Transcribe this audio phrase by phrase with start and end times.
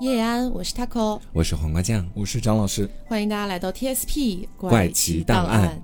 [0.00, 5.80] 叶安，我是 Taco，我是黄瓜酱，我是张老师，欢迎大家来到 TSP 怪奇档案。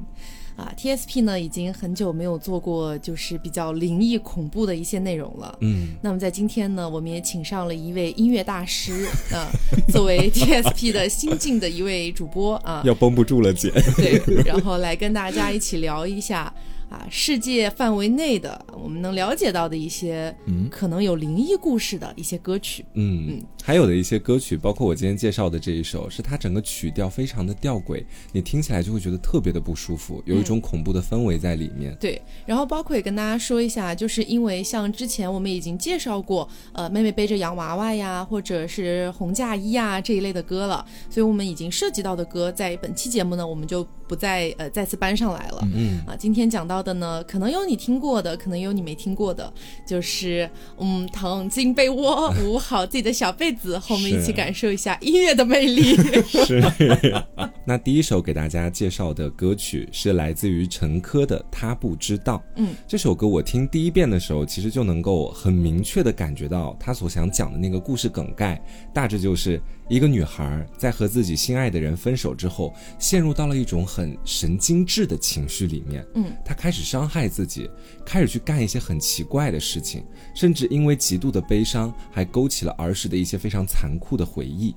[0.56, 5.57] 啊，TSP 呢已经很久没有做过就是比较灵异恐怖的一些内容了。
[5.61, 9.48] 嗯，那么在今天呢，我们也请上了一位音乐大师 啊，
[9.88, 13.70] 作为 TSP 的新晋的一位主播啊，要绷不住了姐。
[13.96, 16.52] 对，然后来跟大家一起聊一下。
[16.90, 31.97] 啊，世界范围内的我们能了解到的一些，嗯，可能有灵异故事的一些歌曲，嗯嗯，还有的一些歌曲，包括我今天介绍的这一首，是它整个曲调非常的吊诡，你听起来就会觉得特别的不舒服，有一种恐怖的氛围在里面。
[32.01, 45.69] 对，然后包括也跟大家说一下，就是因为像之前我们已经介绍过，呃，妹妹背着洋娃娃呀，或者是红嫁衣啊这一类的歌了，所以我们已经涉及到的歌，在本期节目呢，我们就不再呃再次搬上来了。
[45.74, 46.80] 嗯啊，今天讲到。
[46.80, 49.52] 的呢，可能有你听过的，可能有你没听过的，
[49.87, 50.48] 就是
[50.79, 55.96] 嗯，躺进被窝，捂好自己的小被子，和我们一起感受一下音乐的魅力。
[56.26, 56.63] 是。
[57.65, 62.37] 那第一首给大家介绍的歌曲是来自于陈珂的《他不知道》。
[62.57, 68.60] 嗯，这首歌我听第一遍的时候，其实就能够很明确的感觉到他所想讲的那个故事梗概，
[68.93, 69.60] 大致就是。
[69.91, 76.06] 一个女孩在和自己心爱的人分手之后，陷入到了一种很神经质的情绪里面。
[76.15, 77.69] 嗯，她开始伤害自己，
[78.06, 84.77] 开始去干一些很奇怪的事情，甚至因为极度的悲伤，还勾起了儿时的一些非常残酷的回忆。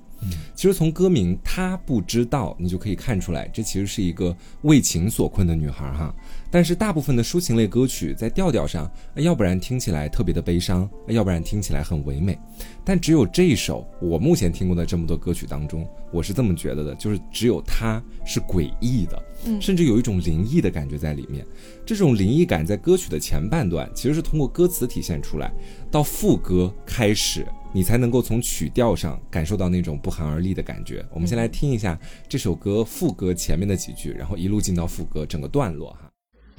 [0.56, 6.14] 其实从歌名“她不知道”，你就可以看出来，这其实是一个为情所困的女孩哈。
[6.50, 12.38] 但是大部分的抒情类歌曲在调调上，要不然听起来特别的悲伤，要不然听起来很唯美。
[12.86, 19.24] 但只有这一首，我目前听过的这么多歌曲当中，我是这么觉得的，就是只有它是诡异的，
[19.60, 21.44] 甚至有一种灵异的感觉在里面。
[21.86, 25.52] 这种灵异感在歌曲的前半段其实是通过歌词体现出来，
[25.90, 31.04] 到副歌开始，你才能够从曲调上感受到那种不寒而栗的感觉。
[31.12, 32.00] 我们先来听一下
[32.30, 36.10] 这首歌副歌前面的几句，然后一路进到副歌整个段落哈。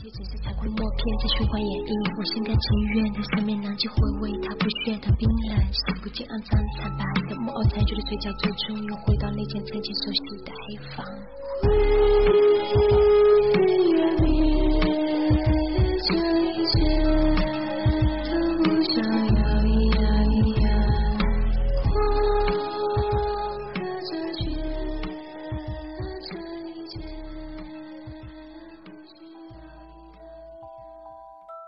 [0.02, 11.06] 也只是彩绘默片在循环演绎，我心甘情愿在上面拿起回味，它不需要它冰冷，视不见肮脏惨白的木偶，才觉得嘴角最初又回到那间曾经熟悉的黑房。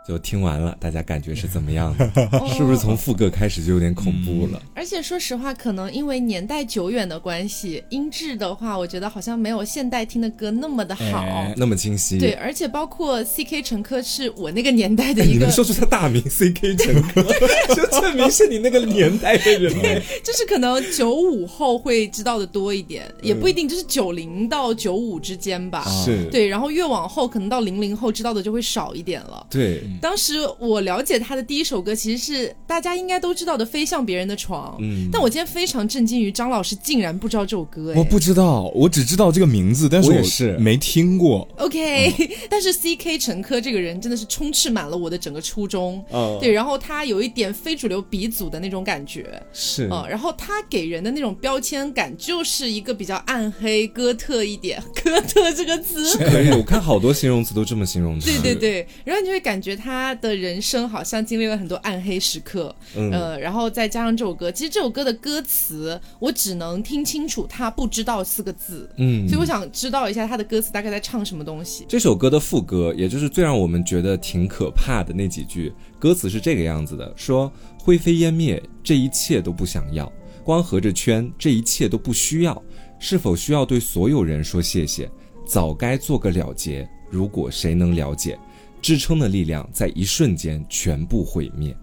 [0.07, 2.09] 就听完了，大家感觉是怎么样的？
[2.55, 4.63] 是不是从副歌开始就有点恐怖了？
[4.75, 12.19] 而且说实话，可能因为年代久远的关系，音质的话，我觉得好像没有现代听的歌那么的好，那么清晰。
[12.19, 17.23] 对，而且包括 C K 陈科是我那个年代的一个，你能说出 他大名 C K 陈科，
[17.75, 19.73] 就证明是你那个年代的人。
[19.81, 25.85] 对就是可能九五后会知道的多一点，也不一定，就是九零到九五之间吧。
[26.05, 29.45] 是对，然后越往后，可能到零零后知道的就会少一点了。
[29.51, 29.83] 对。
[30.01, 34.73] 当时我了解他的第一首歌，其实是大家应该都知道的《飞向别人的床》。
[34.81, 37.93] 嗯，但我今天非常震惊于张老师竟然不知道这首歌。
[37.97, 41.47] 我不知道，我只知道这个名字，但是我是没听过。
[41.59, 42.13] OK，
[42.51, 46.05] 但是 C K 陈科这个人真的是充斥满了我的整个初中。
[46.13, 49.41] 嗯，对，然后他有一点非主流鼻祖的那种感觉。
[49.53, 54.83] 是嗯，然后他给人的那种标签感就是一个比较暗黑、哥特一点。
[55.05, 58.19] 哥特这个词可以，我看好多形容词都这么形容。
[58.21, 60.27] 对对对，然后你就会感觉他的。
[60.27, 71.85] 的人生好像经历了很多暗黑时刻，呃，然后再加上这首歌，其实这首歌的歌词我只能听清楚他不知道四个字，嗯，所以我想知道一下他的歌词大概在唱什么东西。
[71.87, 80.11] 这首歌的副歌，也就是最让我们觉得挺可怕的那几句歌词是这个样子的：说灰飞烟灭，这一切都不想要；
[80.43, 82.61] 光合着圈，这一切都不需要。
[82.99, 85.11] 是否需要对所有人说谢谢？
[85.47, 86.89] 早该做个了结。
[87.09, 88.37] 如果谁能了解？
[88.81, 91.77] 支撑的力量在一瞬间全部毁灭，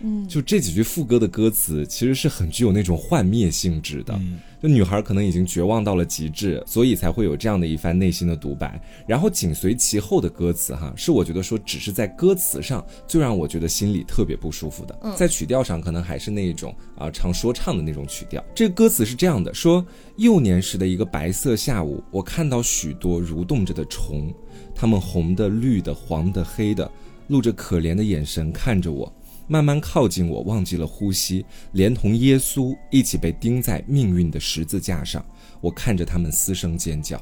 [0.00, 4.18] 嗯，就这几句副歌的歌词其实是很具有那种幻灭性质的。
[4.60, 8.82] 就女孩可能已经绝望到了极致，所以才会有这样的一番内心的独白。
[9.06, 15.14] 然后紧随其后的歌词，哈，是我觉得说只是在歌词上最让我觉得心里特别不舒服的。
[15.16, 18.44] 在曲调上可能还是那一种啊唱说唱的那种曲调。
[18.52, 19.86] 这个歌词是这样的：说
[20.16, 24.34] 幼年时的一个白色下午，我看到许多蠕动着的虫。
[24.80, 26.88] 他们红的、绿的、黄的、黑的，
[27.26, 29.12] 露着可怜的眼神看着我，
[29.48, 35.24] 慢慢靠近我，忘记了呼吸，连同耶稣一起被钉在命运的十字架上。
[35.60, 37.20] 我看着他们嘶声尖叫，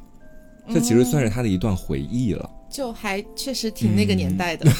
[0.71, 4.71] 这其实算是他的一段回忆了，就还确实挺那个年代的。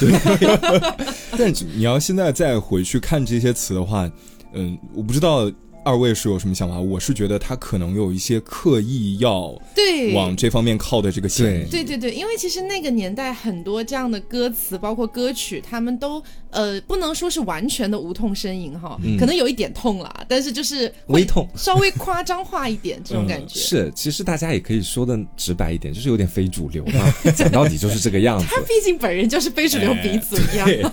[1.35, 4.07] 但你要现在再回去看这些词的话，
[4.53, 5.51] 嗯，我不知道。
[5.87, 6.77] 二位是有什么想法？
[6.77, 11.71] 我是觉得他可能有一些刻意要对往这方面靠的这个嫌疑。
[11.71, 23.57] 对对对，因为其实那个年代很多这样的歌词，包括歌曲，他们都呃不能说是完全的无痛呻吟哈，可能有一点痛啦，但是就是微痛稍微夸张化一点这种感觉。
[23.57, 28.45] 是，其实大家也可以说的直白一点，就是有点非主流嘛， 讲到底就是这个样子。
[28.49, 30.67] 他毕竟本人就是非主流鼻祖一样。
[30.67, 30.83] 对，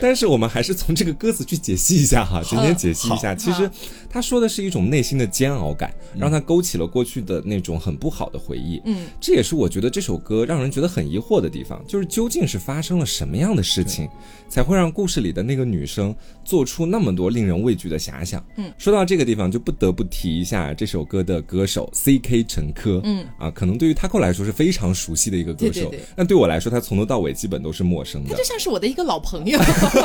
[0.00, 3.34] 但是我们还是从这个歌词去解析一下哈，简简解析一下。
[3.34, 3.68] 其实
[4.08, 8.80] 他说的是一种内心的煎熬感，让他勾起了过去的那种很不好的回忆。
[8.84, 14.08] 嗯，这也是我觉得这首歌让人觉得很疑惑的地方，就是究竟是发生了什么样的事情，
[14.50, 16.14] 才会让故事里的那个女生
[16.44, 18.44] 做出那么多令人畏惧的遐想？
[18.56, 22.44] 嗯，说到这个地方，就不得不提一下这首歌的歌手 C.K.
[22.44, 23.00] 陈珂。
[23.04, 28.30] 嗯，啊，可能对于 Taco 来说是非常熟悉的一个歌手，但对我来说，他从头到尾基本都是陌生的。
[28.30, 29.58] 他就像是我的一个老朋友。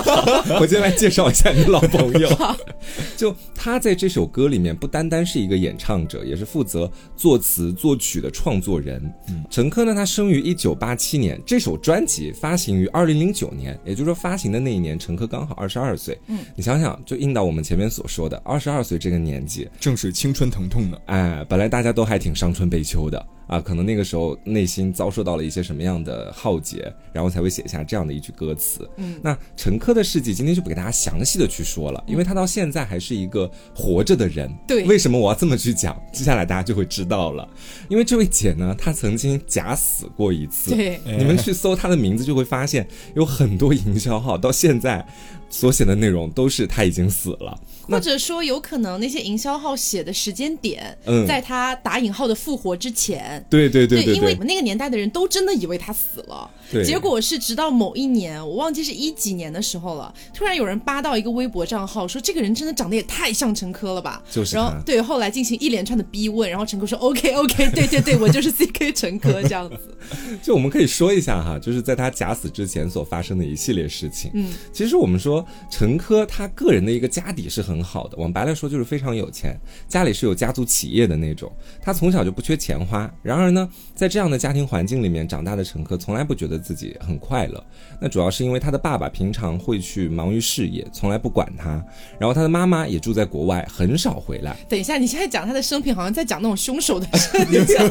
[0.62, 2.30] 我今天来介绍一下你老朋友。
[3.18, 9.01] 就他在这首歌里面，不单单是一个演唱者，也是负责作词作曲的创作人。
[9.50, 16.18] 陈珂呢，他生于一九八七年，这首专辑发行于二零零九年，也就是说发行的那一年，陈珂刚好二十二岁。
[16.28, 20.98] 嗯，你想想，就应到我们前面所说的，二十二岁这个年纪，正是青春疼痛呢。
[21.06, 23.26] 哎，本来大家都还挺伤春悲秋的。
[23.47, 28.89] 啊，可能那个时候内心遭受到了一些什么样的浩劫，然后才会写下这样的一句歌词。
[28.97, 34.51] 嗯，那陈珂的事迹今天就不给大家详细的去说了，因为他到现在还是一个活着的人。
[34.68, 35.95] 对，为什么我要这么去讲？
[36.12, 37.47] 接下来大家就会知道了。
[37.88, 40.71] 因为这位姐呢，她曾经假死过一次。
[40.75, 45.06] 对，你们去搜她的名字就会发现，有很多营销号到现在
[45.50, 47.59] 所写的内容都是她已经死了。
[47.88, 50.98] 或者说，有可能那些营销号写的时间点，
[51.28, 53.44] 在他打引号的复活之前。
[53.50, 56.50] 对对对对，因为我们那个年代的人都真的以为他死了，
[56.86, 64.22] 结果是直到某一年，我忘记是一几年的时候了，突然有人扒到一个微博账号，说这个人真的长得也太像陈珂了吧？
[64.32, 64.56] 就是。
[64.56, 69.78] 然后对，后来进行一连串的逼问，然后陈珂说 OK OK，对对对，我就是 CK 陈珂这样子。
[70.42, 74.32] 就我们可以说一下哈，就是在他假死之前所发生的一系列事情。
[74.34, 81.51] 嗯，其实我们说陈珂他个人的一个家底是很好的，往白了说就是非常有钱，家里是有家族企业的那种，
[81.81, 83.12] 他从小就不缺钱花。
[83.22, 87.63] 然而呢，在这样的家庭环境里面长大的陈珂，从来不觉得自己很快乐。
[88.00, 91.83] 那主要是因为他的爸爸平常会去忙于事业，从来不管他。
[92.19, 94.56] 然后他的妈妈也住在国外，很少回来。
[94.68, 97.89] 等一下，你现在讲他的生平，好像在讲那种凶手的事 情，像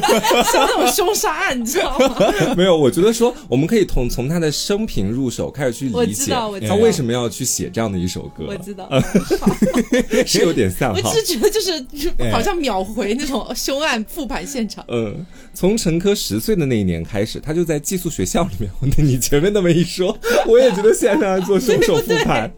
[0.53, 2.15] 那种凶杀案，你知道吗？
[2.55, 6.31] 没有，我觉得说我们可以从从他的生平入手，开始去理解
[6.67, 8.45] 他为什么要去写这样的一首歌。
[8.47, 8.87] 我知道，
[10.25, 10.93] 是有点像。
[10.93, 11.83] 我只是觉得就是
[12.31, 14.83] 好像秒回那种凶案复盘现场。
[14.87, 18.69] 嗯，从陈科十岁的那一年开始，他就在寄宿学校里面。
[18.97, 20.17] 你前面那么一说，
[20.47, 22.51] 我也觉得现在在做凶手复盘。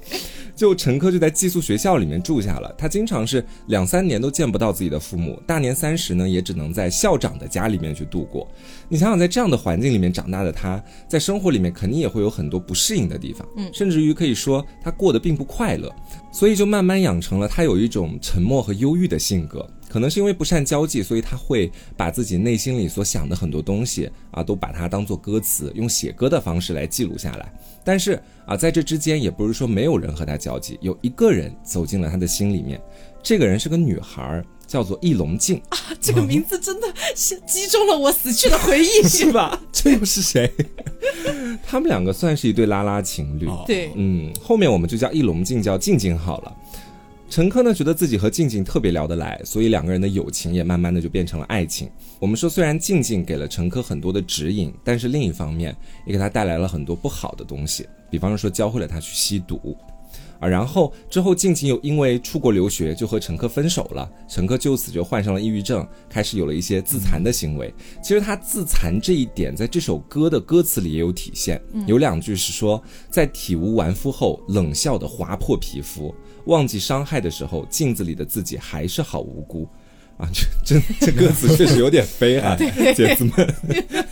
[0.57, 8.50] 就陈珂就在寄宿学校里面住下了，他经常是两三年都见不到自己的父母，大年三十呢也只能在校长的家里面去度过。
[8.89, 15.94] 你想想，在这样的环境里面长大的他，在生活里面肯定也会有很多不适应的地方，嗯，甚至于可以说他过得并不快乐，
[16.31, 19.63] 所以就慢慢养成了他有一种沉默和忧郁的性格。
[19.89, 27.51] 可能是因为不善交际，所以他会把自己内心里所想的很多东西啊，都把它当做歌词，用写歌的方式来记录下来。
[27.84, 32.81] 但是啊，在这之间也不是说没有人和他交际，有一个人走进了他的心里面。
[33.24, 35.77] 这个人是个女孩，叫做易龙静啊。
[36.00, 39.60] 这个名字真的是击中了我死去的回忆， 是吧？
[39.72, 40.50] 这又是谁？
[41.65, 43.50] 他们两个算是一对拉拉情侣。
[43.65, 46.56] 对，嗯，后面我们就叫易龙静叫静静好了。
[47.29, 51.89] 陈珂呢，觉得自己和静静特别聊得来，所以两个人的友情也慢慢的就变成了爱情。
[52.19, 59.75] 我们说，虽然静静给了陈珂很多的指引，但是另一方面也给他带来了很多不好的东西，比方说教会了他去吸毒，
[60.39, 67.72] 啊，然后之后静静又因为出国留学就和陈珂分手了，陈珂就此就患上了抑郁症，开始有了一些自残的行为。
[68.01, 72.81] 其实他自残这一点，在这首歌的歌词里也有体现，有两句是说，
[73.12, 76.15] 在体无完肤后冷笑的划破皮肤。
[76.48, 79.68] 忘记伤害的时候，镜子里的自己还是好无辜，
[80.18, 80.27] 啊，
[80.66, 82.58] 这这这歌词确实有点飞啊，
[82.96, 83.56] 姐子们。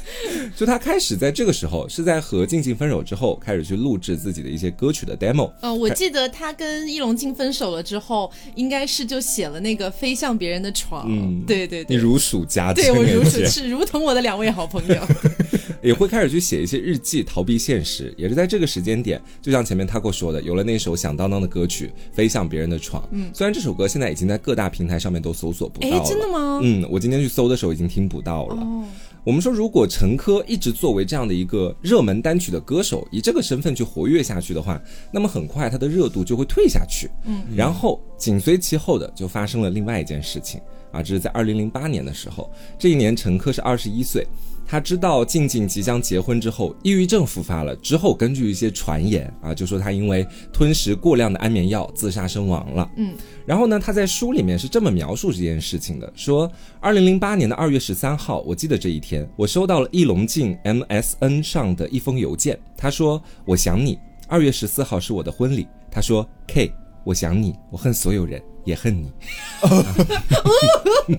[0.55, 5.51] 就他开始在这个时候是在和静静分手之后，开始去录制自己的一些歌曲的 demo。
[5.61, 11.07] 嗯，我记得他跟易龙静分手了之后，应该是就写了那个飞向别人的床。
[11.09, 14.95] 嗯，对对对，你如数家珍，对我如数是如同我的两位好朋友。
[15.85, 18.13] 也会开始去写一些日记，逃避现实。
[18.17, 23.03] 也是在这个时间点，就像前面他给我说的，有了那首响当当的歌曲《飞向别人的床》。
[23.11, 26.03] 嗯，虽然这首歌现在已经在各大平台上面都搜索不到了。
[26.03, 26.59] 真的吗？
[26.63, 28.57] 嗯，我今天去搜的时候已经听不到了。
[29.23, 34.79] 我们说，如果陈珂一直作为这样的一个热门单曲的歌手，以这个身份去活跃下去的话，
[35.11, 37.09] 那么很快他的热度就会退下去。
[37.25, 40.61] 嗯，然后紧随其后的就发生了另外一件事情
[40.95, 42.49] 啊，这是在二零零八年的时候，
[42.79, 44.25] 这一年陈珂是二十一岁。
[44.67, 47.75] 他知道静静即将结婚之后，抑郁症复发了。
[47.75, 52.89] 之后根据一些传言啊，就说他因为吞食过量的安眠药自杀身亡了。
[52.95, 53.13] 嗯，
[53.45, 62.57] 然后呢，他在书里面是这么描述这件事情的：说，二零零八年的二月十三号，我记得这一天，我收到了易龙镜 MSN 上的一封邮件。
[62.75, 65.67] 他说：“我想你。”二月十四号是我的婚礼。
[65.91, 66.73] 他说：“K，
[67.03, 69.09] 我想你，我恨所有人。”也恨你，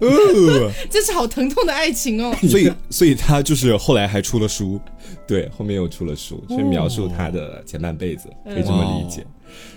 [0.91, 2.37] 这是好疼痛的爱情哦。
[2.49, 4.81] 所以，所以他就是后来还出了书，
[5.27, 9.25] 对，后面又出了书，去描述他的前半辈子，可以这么理解。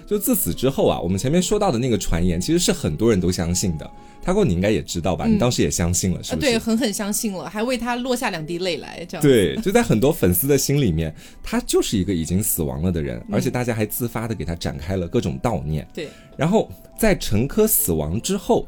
[0.08, 3.90] 就自此之后啊，我们前面说到的那个传言，其实是很多人都相信的。
[4.22, 5.26] 他过你应该也知道吧？
[5.26, 6.48] 你当时也相信了，是不是？
[6.48, 9.22] 对，狠狠相信了，还为他落下两滴泪来，这样。
[9.22, 15.88] 对，就在很多粉丝的心里面，他就是一个已经死亡了的人，而且大家还自发的给他展开了各种悼念。
[15.94, 16.08] 对，
[16.38, 18.68] 然后在陈珂死亡之后。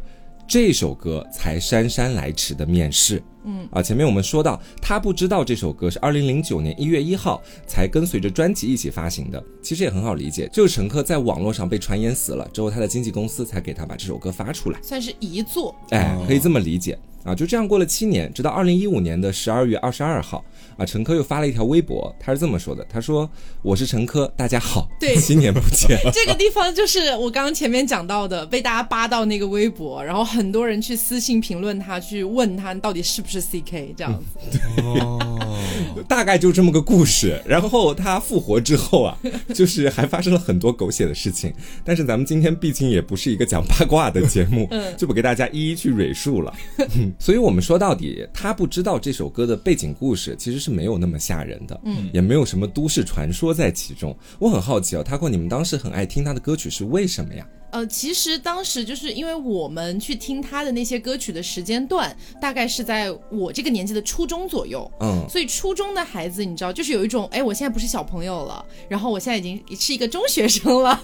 [0.51, 3.65] 这首歌才姗姗来迟的面世，嗯。
[3.71, 16.99] 啊，前面我们说到，他不知道这首歌是二零零九年一月一号才跟随着专辑一起发行的，其实也很好理解，就是陈珂在网络上被传言死了之后，他的经纪公司才给他把这首歌发出来，算是遗作，哎，可以这么理解。
[17.23, 20.43] 啊，就这样过了七年，直到二零一五年的十二月二十二号，
[20.75, 23.29] 啊，陈科又发了一条微博，他是这么说的：“他说
[23.61, 25.99] 我是陈科，大家好，对，七年不见。
[26.11, 34.59] ”这个地方就是我刚刚前面讲到的，被大家扒到那个微博，然后很多人去私信评论他，去问他到底是不是 CK 这样子。
[34.81, 35.39] 哦，
[36.09, 37.39] 大概就这么个故事。
[37.45, 39.15] 然后他复活之后啊，
[39.53, 41.53] 就是还发生了很多狗血的事情。
[41.85, 46.51] 但是咱们今天毕竟也不是一个讲八卦的节目，就不给大家一一去蕊述了。
[47.19, 54.15] 所以，我们说到底，他不知道这首歌的背景故事其实是没有那么吓人的，嗯，也没有什么都市传说在其中。
[54.39, 57.47] 我很好奇啊，他过你们当时很爱听他的歌曲是为什么呀？
[57.71, 70.99] 呃，其实当时就是因为我们去听他的那些歌曲的时间段，大概是在我这个年纪的初中左右，嗯，所以初中的孩子，你知道，就是有一种，哎，我现在不是小朋友了，然后我现在已经是一个中学生了，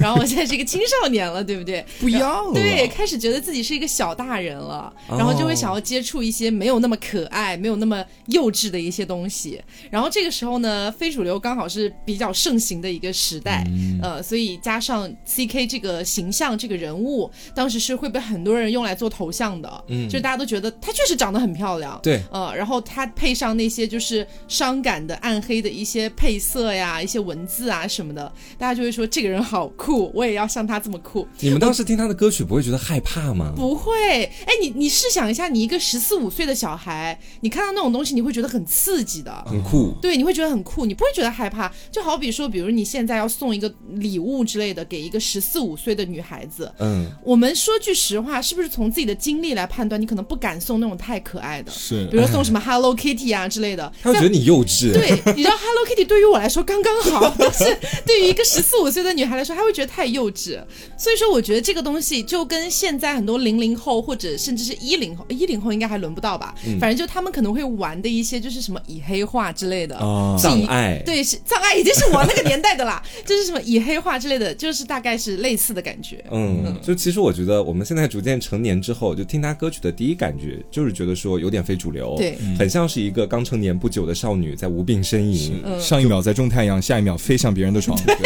[0.00, 1.86] 然后我现在是一个青少年了，对不对？
[2.00, 9.62] 不一样，对，开始觉得自己是一个小大人了，然后就会想要接触一些没有那么可爱、没有那么幼稚的一些东西。
[9.88, 13.64] 然后这个时候呢，非主流刚好是比较盛行的一个时代，
[14.02, 16.04] 呃，所以加上 CK 这个。
[16.08, 31.28] 形象这个人物，当时是会被很多人用来做头像的，嗯，就大家都觉得她确实长得很漂亮，对，呃，然后她配上那些就是伤感的、暗黑的一些配色呀、一些文字啊什么的，大家就会说这个人好酷，我也要像他这么酷。
[31.40, 33.52] 你们当时听他的歌曲不会觉得害怕吗？
[33.54, 41.70] 不会，哎，你你试想一下，你一个十四五岁的小孩，你看到那种东西，你会觉得很刺激的，很酷，对，你会觉得很酷，你不会觉得害怕。
[41.92, 45.97] 就好比说，比如你现在要送一个礼物之类的给一个十四五岁。
[45.98, 54.92] 的女孩子，嗯，我们说句实话，是不是从自己的经历来判断，你可能不敢送那种太可爱的，是，比如说送什么 Hello Kitty 啊之类的， 他会觉得你幼稚。
[54.92, 57.64] 对，你知道 Hello Kitty 对于我来说刚刚好， 但是
[58.06, 60.62] 对于一个十四五岁的女孩来说，她会觉得太幼稚。
[60.96, 69.96] 所以说，我觉得这个东西就跟现在很多零零后或者甚至是一零后，一零后应该还轮不到吧，反正就他们可能会玩的一些就是什么以黑化之类的。
[69.98, 75.82] 哦障碍，对，是障碍已经是我那个年代的啦， 就是什么以黑化之类的，就是大概是类似的。
[75.82, 88.14] 感觉，嗯，就其实我觉得我们现在逐渐成年之后，就听他歌曲的第一感觉就是觉得说有点非主流，对，很像是一个刚成年不久的少女在无病呻吟，上一秒在种太阳，下一秒飞向别人的床，对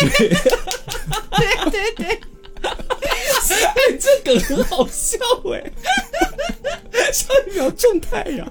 [1.70, 2.18] 对对，
[3.90, 5.18] 哎，这梗很好笑
[5.52, 5.72] 哎，
[7.12, 8.50] 上一秒种太阳。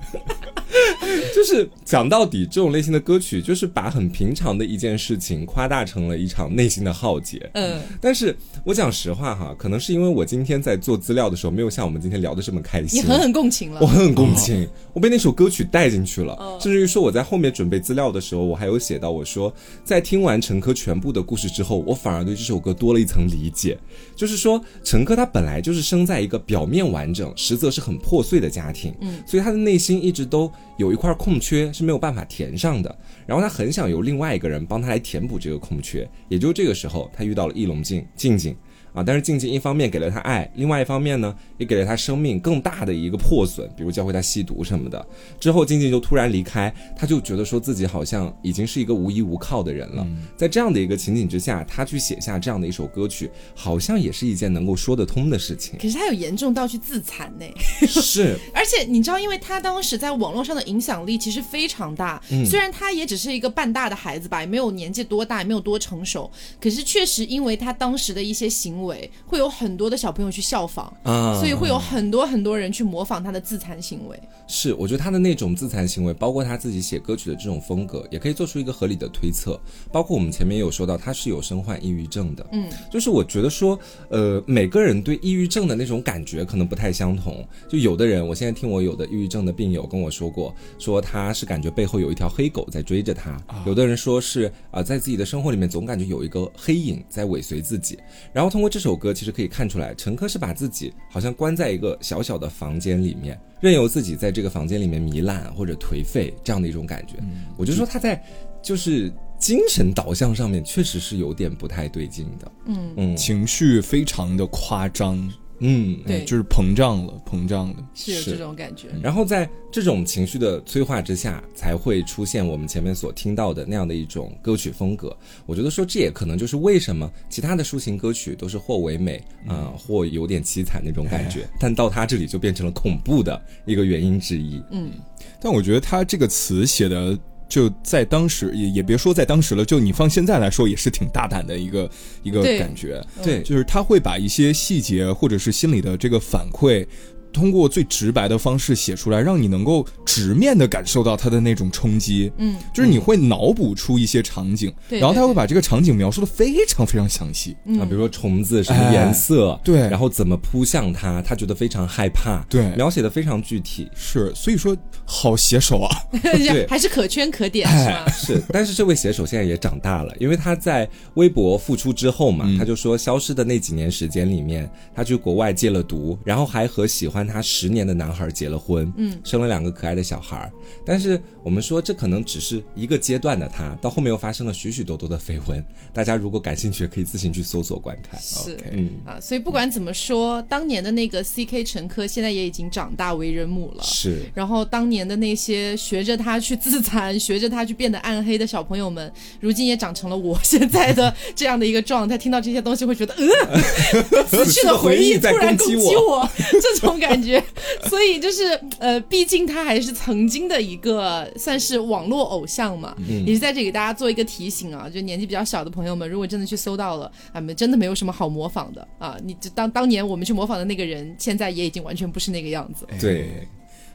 [1.35, 7.49] 就是讲到底，这种类型的歌曲就是把很平常的一件事情夸大成了一场内心的浩劫。
[7.53, 12.99] 嗯，但是我讲实话哈，可能是因为我今天在做资料的时候，没有像我们今天聊的这么开心。
[12.99, 16.57] 你狠狠共情了，我狠狠共情，我被那首歌曲带进去了。
[16.61, 23.77] 甚至于说，我在后面准备资料的时候，我还有写到，我说在听完陈科全部的故事之后，我反而对这首歌多了一层理解。
[24.15, 28.93] 就是说，陈科他本来就是生在一个表面完整，实则是很破碎的家庭。
[29.01, 30.51] 嗯，所以他的内心一直都。
[30.77, 32.97] 有一块空缺是没有办法填上的，
[33.27, 38.55] 然后他很想由另外一个人帮他来填补这个空缺，也就这个时候，他遇到了易龙静静静，
[38.93, 45.05] 啊，但是静静一方面给了他爱，另外一方面呢，也给了他生命更大的一个破损，比如教会他吸毒什么的。
[45.39, 50.05] 之后静静就突然离开，他就觉得说自己好像已经是一个无依无靠的人了。
[50.35, 55.79] 在这样的一个情景之下，他去写下这样的一首歌曲，好像也是一件能够说得通的事情。
[55.79, 57.45] 可是他有严重到去自残呢？
[57.87, 66.29] 是， 而且你知道，因为他当时在网络上的影响力其实非常大，虽然他也只是一个半大的孩子吧，也没有年纪多大，也没有多成熟，
[66.59, 68.80] 可是确实因为他当时的一些行为，
[69.25, 74.19] 会有很多的小朋友去效仿啊，所以会有很多很多人去模仿他的自残行为。
[74.47, 79.59] 是，我觉得他的那种自残行为，包括他自己写歌曲的这种风格，也可以做出一个合理的推测。
[79.91, 82.45] 包括我们前面也有说到，他是有身患抑郁症的。
[82.51, 87.47] 嗯，就是我觉得说，呃，每个人对抑郁症的那种感觉可能不太相同。
[87.69, 93.41] 就有的人，我现在听我有的抑郁症的病友跟我说过，说他是感觉背后有一条黑狗在追着他。
[93.65, 97.97] 有的人说是啊，在自己的生活里面总感觉有一个黑影在尾随自己。
[98.33, 107.15] 然后通过这首歌，其实可以看出来，陈珂是把自己好像关在一个小小的房间里面，任由自己在这个房间里面糜烂或者颓废这样的一种感觉。
[107.57, 108.23] 我就说他在
[108.63, 112.51] 就是精神导向上面确实是有点不太对劲的。
[112.65, 115.29] 嗯嗯，情绪非常的夸张，
[115.61, 117.75] 嗯，对就是膨胀了，膨胀了。
[117.93, 118.87] 是有这种感觉。
[119.01, 125.15] 然后在这种情绪的催化之下，才会出现我们前面所听到的那样的一种歌曲风格。
[125.45, 134.61] 我觉得说这也可能就是为什么其他的抒情歌曲都是或唯美啊、或有点凄惨那种感觉，但到他这里就变成了恐怖的一个原因之一。
[134.71, 134.91] 嗯，
[135.39, 137.17] 但我觉得他这个词写的
[137.51, 141.91] 就在当时，也也别说在当时了，就你放现在来说，也是挺大胆的一个
[142.23, 143.05] 一个感觉。
[143.21, 146.87] 对，就是他会把一些细节或者是心里的这个反馈。
[147.31, 152.31] 通过最直白的方式写出来，让你能够直面的感受到他的那种冲击。
[152.37, 157.55] 嗯，就是你会脑补出一些场景，对然后他会把这个场景描述的非常非常详细。
[157.79, 163.89] 啊，比如说虫子什么颜色，对然后怎么扑向他，他觉得非常害怕，对描写的非常具体。
[163.95, 165.89] 是，所以说好写手啊。
[166.21, 168.09] 对还是可圈可点是吧？
[168.11, 180.51] 是，但是这位写手现在也长大了，因为他在微博复出之后嘛，他就说消失的那几年时间里面，他去国外戒了毒，然后还和喜欢他十年的男孩结了婚，嗯，生了两个可爱的小孩。
[180.85, 188.19] 但是我们说这可能只是一个阶段的他，到后面又发生了许许多多的绯闻，大家如果感兴趣，可以自行去搜索观看。
[188.21, 188.57] 是。
[188.71, 193.83] 嗯，啊，所以不管怎么说，当年的那个 C K 陈珂现在也已经长大为人母了。
[193.83, 194.23] 是。
[194.33, 202.17] 然后当年的那些学着他去自残、学着他去变得暗黑的小朋友们，如今也长成了我现在的 这样的一个状态。
[202.17, 207.43] 听到这些东西会觉得，呃， 死去的回忆突然攻击我，这种感觉。
[207.89, 219.17] 所以就是呃，毕竟他还是曾经的一个算是网络偶像嘛，也是在这里给大家做一个提醒啊，就年纪比较小的朋友们，如果真的去搜到了，啊，们真的没有什么好模仿的啊。
[219.23, 222.87] 你就当当年我们去模仿的那个人，现在也已经完全不是那个样子。
[222.99, 223.47] 对。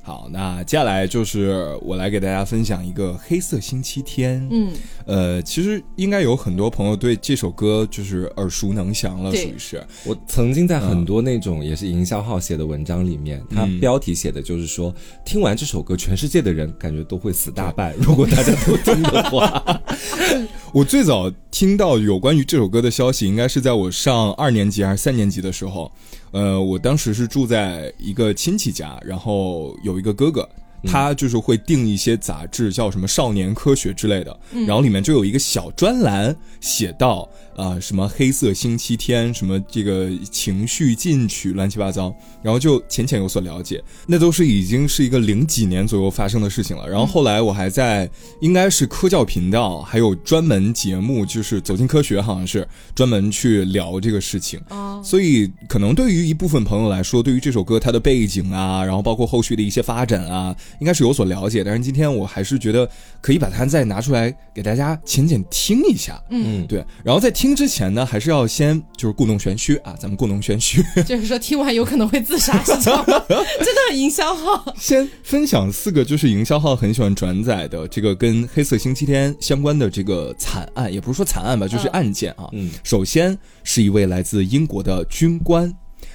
[0.07, 4.41] 好，那接下来就是我来给大家分享一个《黑色星期天》。
[4.53, 4.73] 嗯，
[5.05, 9.85] 呃，其实应该有很多朋友对这首歌就是耳熟能详了，属于是。
[10.05, 17.93] 我曾经在很多那种也是营销号写的文章里面，它标题写的就是说，听完这首歌，全世界的人感觉都会死大半。
[17.99, 19.83] 如果大家都听的话，
[20.73, 25.91] 我最早听到有关于这首歌的消息，应该是在我上二年级还是三年级的时候。
[26.37, 30.47] 呃，我当时是住在一个亲戚家，然后有一个哥哥。
[30.85, 43.83] 他就是会订一些杂志，叫什么《少年科学》之类的，然后里面就有一个小专栏，写到啊、呃、什么黑色星期天，什么这个情绪进取，乱七八糟，然后就浅浅有所了解。
[44.07, 46.89] 那都是已经是一个零几年左右发生的事情了。
[46.89, 48.09] 然后后来我还在
[48.41, 54.61] 应该是科教频道，还有专门节目，就是《走进科学》，好像是专门去聊这个事情。
[54.71, 61.65] 哦，所以可能对于一部分朋友来说，对于这首歌它的背景啊，然后包括后续的一些发展啊，应该是有所了解。
[61.65, 62.89] 但是今天我还是觉得
[63.21, 66.23] 可以把它再拿出来给大家浅浅听一下。
[66.31, 66.85] 嗯，对。
[67.05, 73.25] 然后再听之前呢，还是要先就是故弄玄虚啊，咱们故弄玄虚， 就是说听完有可能会自杀，是这样吗？
[73.29, 74.75] 真的很营销号。
[74.79, 82.49] 先分享四个就是营销号很喜欢转载的这个跟黑色星期天相关的这个惨案，也不是说惨案吧，就是案件啊。
[82.53, 85.73] 嗯，首先是一位来自英国的军官，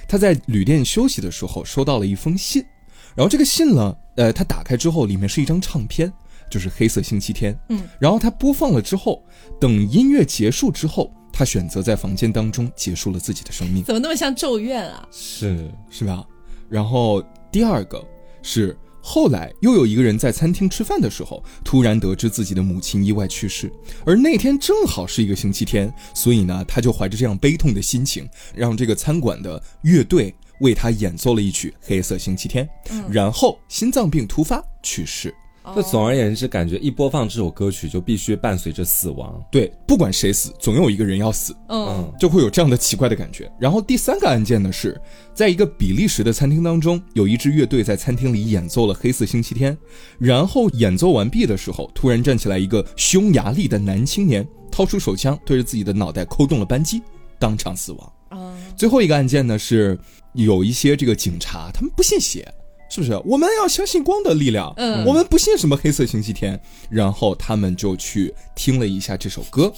[0.08, 2.64] 他在旅店休息的时候收到了一封信，
[3.14, 6.12] 然后这个信呢，呃，他打开之后里面是一张唱片，
[6.50, 7.54] 就是《黑色星期天》。
[7.68, 9.22] 嗯，然后他播放了之后，
[9.60, 15.08] 等音乐结束之后，他选择在房间当中结束了自己的生命，怎么那么像咒怨啊？
[15.10, 16.24] 是是吧？
[16.68, 18.04] 然后第二个
[18.42, 23.72] 是后来又有一个人在餐厅吃饭的时候，突然得知自己的母亲意外去世，
[24.06, 32.68] 而那天正好是一个星期天，所以呢，他就怀着这样悲痛的心情，让这个餐馆的乐队为他演奏了一曲《黑色星期天》，
[33.10, 35.34] 然后心脏病突发去世。
[35.76, 39.40] 就总而言之，感觉一播放这首歌曲就必须伴随着死亡。
[39.50, 43.50] 对，不管谁死，总有一个人要死，嗯，就会有这样的奇怪的感觉。
[43.60, 45.00] 然后第三个案件呢是，
[45.32, 49.72] 在一个比利时的餐厅当中，有一支乐队在餐厅里演奏了《黑色星期天》，
[50.18, 57.00] 然后演奏完毕的时候，突然站起来一个匈牙利的男青年，掏出手枪对着自己的脑袋扣动了扳机，
[57.38, 58.12] 当场死亡。
[58.30, 59.96] 啊，最后一个案件呢是，
[60.32, 62.52] 有一些这个警察他们不信邪。
[62.92, 63.18] 是不是？
[63.24, 64.70] 我们要相信光的力量。
[64.76, 66.60] 嗯我们不信什么黑色星期天。
[66.90, 69.72] 然后他们就去听了一下这首歌，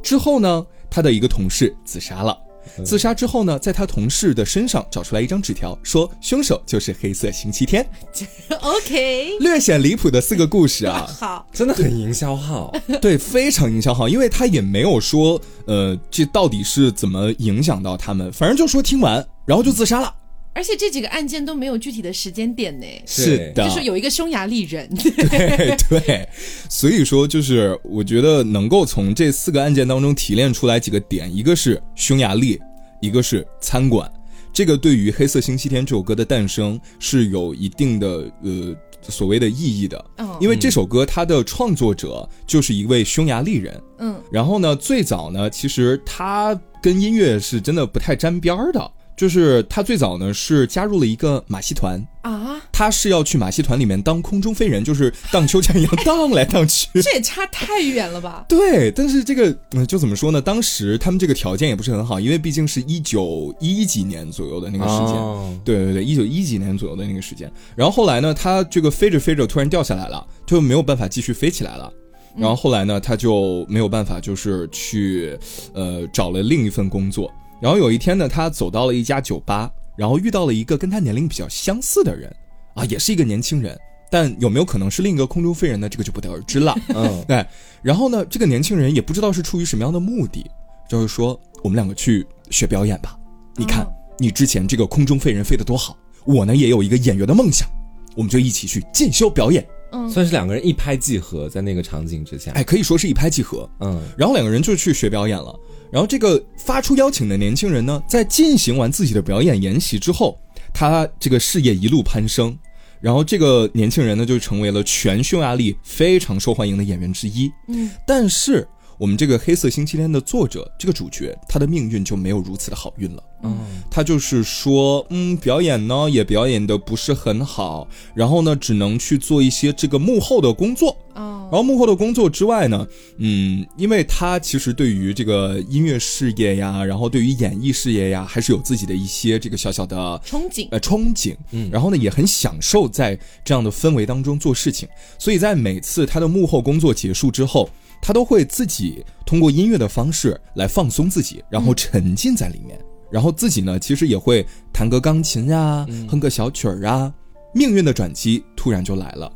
[0.00, 2.38] 之后呢，他的一个同事自杀了。
[2.84, 7.84] 自杀之后呢，在他同事的身上找出来一张纸条，说凶手就是黑色星期天。
[8.60, 20.14] OK，略显离谱的四个故事啊， 好，真的很营销号， 对，非常营销号，因为他也没有说，呃，这到底是怎么影响到他们，反正就说听完，然后就自杀了。
[20.52, 23.52] 而且这几个案件都没有具体的时间点呢，是。
[23.54, 26.28] 的，就是有一个匈牙利人，对 对，
[26.68, 32.58] 所以说就是我觉得能够从这四个案件当中提炼出来几个点，一个是匈牙利，
[33.00, 34.10] 一个是餐馆，
[34.52, 40.36] 这个对于《黑色星期天》这首歌的诞生是有一定的呃所谓的意义的，嗯。
[40.40, 44.20] 因为这首歌它的创作者就是一位匈牙利人，嗯。
[44.32, 52.02] 然后呢，最早呢，其实他跟音乐是真的不太沾边儿的，就是他最早呢是加入了一个马戏团。
[52.22, 56.88] 啊，他是要去马戏团里面当空中飞人， 就是荡秋千一样荡来荡去。
[57.02, 58.44] 这也差太远了吧？
[58.48, 60.40] 对，但是这个嗯，就怎么说呢？
[60.40, 65.14] 当时他们这个条件也不是很好，因为毕竟是一九一几年左右的那个时间。
[65.20, 67.52] 哦对对对，一九一几年左右的那个时间。
[67.76, 71.92] 然后后来呢，他这个飞着飞着突然掉下来了，就没有办法继续飞起来了。
[72.34, 75.38] 然后后来呢，他就没有办法，就是去
[75.74, 77.30] 呃找了另一份工作。
[77.60, 82.34] 然后有一天呢，他走到了一家酒吧，然后遇到了一个跟他年龄比较相似的人，
[82.74, 83.78] 啊，也是一个年轻人。
[84.10, 85.88] 但有没有可能是另一个空中飞人呢？
[85.88, 86.74] 这个就不得而知了。
[86.88, 87.46] 嗯， 对，
[87.80, 90.44] 然后呢，这个年轻人也不知道是出于什么样的目的，
[90.88, 93.16] 就是说我们两个去学表演吧。
[93.56, 95.96] 你看、哦你之前这个空中飞人飞得多好，
[96.26, 97.66] 我呢也有一个演员的梦想，
[98.14, 99.66] 我们就一起去进修表演。
[99.92, 103.66] 嗯算是两个人一拍即合，在那个场景之下，哎，可以说是一拍即合。
[103.80, 105.58] 嗯，然后两个人就去学表演了。
[105.92, 110.38] 然后这个发出邀请的年轻人呢，在进行完自己的表演研习之后，
[110.72, 112.56] 他这个事业一路攀升。
[113.00, 117.50] 然后这个年轻人呢，就成为了全匈牙利非常受欢迎的演员之一。
[117.68, 118.68] 嗯，但是
[119.00, 123.22] 我们这个《黑色星期天》的作者，这个主角，他的命运就没有如此的好运了。
[123.42, 123.56] 嗯，
[123.90, 130.94] 他就是说，嗯，表演呢也表演的不是很好，然后呢，只能去做一些这个幕后的工作。
[131.14, 131.48] 哦。
[131.50, 132.86] 然后幕后的工作之外呢，
[133.16, 141.70] 嗯，因为他其实对于这个音乐事业呀，然后对于演艺事业呀，还是有自己的一些这个小小的憧憬，呃憧憬，嗯。
[141.72, 144.86] 然后呢也很享受在这样的氛围当中做事情，
[145.18, 152.78] 所以在每次他的幕后工作结束之后，他都会自己通过音乐的方式来放松自己，然后沉浸在里面，
[153.10, 157.12] 然后自己呢其实也会弹个钢琴呀，哼个小曲儿啊。
[157.52, 159.30] 命运的转机突然就来了，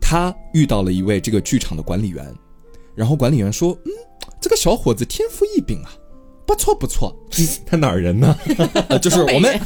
[0.00, 2.34] 他遇到了一位这个剧场的管理员，
[2.94, 3.92] 然后管理员说：“嗯，
[4.40, 5.90] 这个小伙子天赋异禀啊，
[6.48, 7.14] 不错不错。”
[7.66, 8.34] 他哪儿人呢？
[8.88, 9.52] 呃，就是我们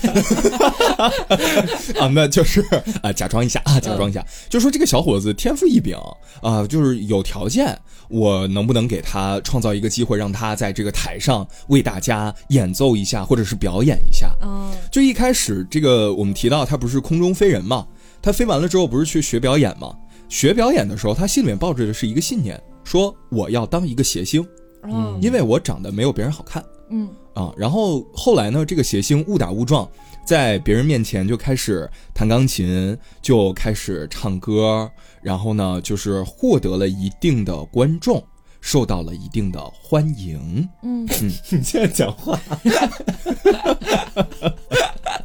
[2.01, 2.61] 啊，那就是
[3.01, 5.97] 啊，假装一下啊，假装一下，就说这个小伙子天赋异禀
[6.43, 7.79] 啊，就是有条件，
[8.11, 14.35] 我能不能给他创造一个机会，让他在这个台上为大家演奏一下，或者是表演一下？
[14.43, 17.87] 嗯就一开始这个我们提到他不是空中飞人嘛，
[18.21, 19.95] 他飞完了之后不是去学表演嘛？
[20.29, 24.45] 学表演的时候，他心里面抱着的是一个信念，说我要当一个谐星，
[24.85, 25.19] 嗯。
[25.23, 26.65] 因为我长得没有别人好看。
[26.91, 27.09] 嗯。
[27.35, 29.89] 啊，然后后来呢，这个谐星误打误撞，
[30.27, 34.91] 在别人面前就开始弹钢琴，就开始唱歌，
[35.23, 38.23] 然后呢，就是获得了一定的观众，
[38.61, 40.69] 受到了一定的欢迎。
[40.83, 41.07] 嗯。
[41.51, 42.39] 你现在讲话，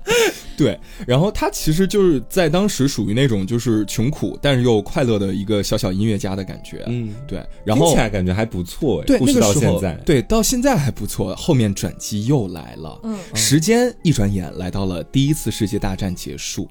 [0.57, 6.83] 对，然后他其实就是在当时属于那种就是穷苦但是又快乐的一个小小音乐家的感觉。
[6.87, 12.99] 嗯，对，然后听起来感觉还不错哎，对，故事那个时候到现在，，对，到现在还不错，后面转机又来了。
[13.03, 16.67] 嗯时间一转眼来到了第一次世界大战结束，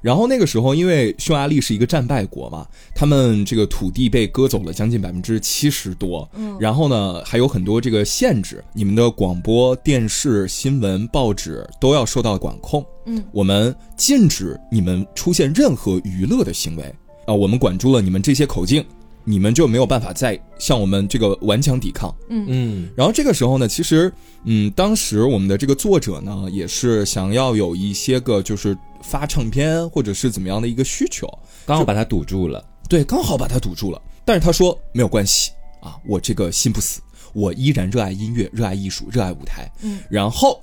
[0.00, 16.84] 然后那个时候，因为匈牙利是一个战败国嘛，他们这个土地被割走了将近百分之七十多，嗯，然后呢还有很多这个限制，你们的广播电视、新闻、报纸都要受到管控，嗯，我们禁止你们出现任何娱乐的行为
[17.26, 18.84] 啊，我们管住了你们这些口径。
[19.24, 22.90] 你们就没有办法再向我们这个顽强抵抗，嗯嗯。
[22.96, 24.12] 然后这个时候呢，其实，
[24.44, 31.26] 嗯，当时我们的这个作者呢，也是想要有一些个就是发唱片或者是怎么样的一个需求，
[31.66, 32.64] 刚好把它堵住了。
[32.88, 34.00] 对，刚好把它堵住了。
[34.24, 37.00] 但是他说没有关系啊，我这个心不死，
[37.32, 39.70] 我依然热爱音乐，热爱艺术，热爱舞台。
[39.82, 40.60] 嗯，然后。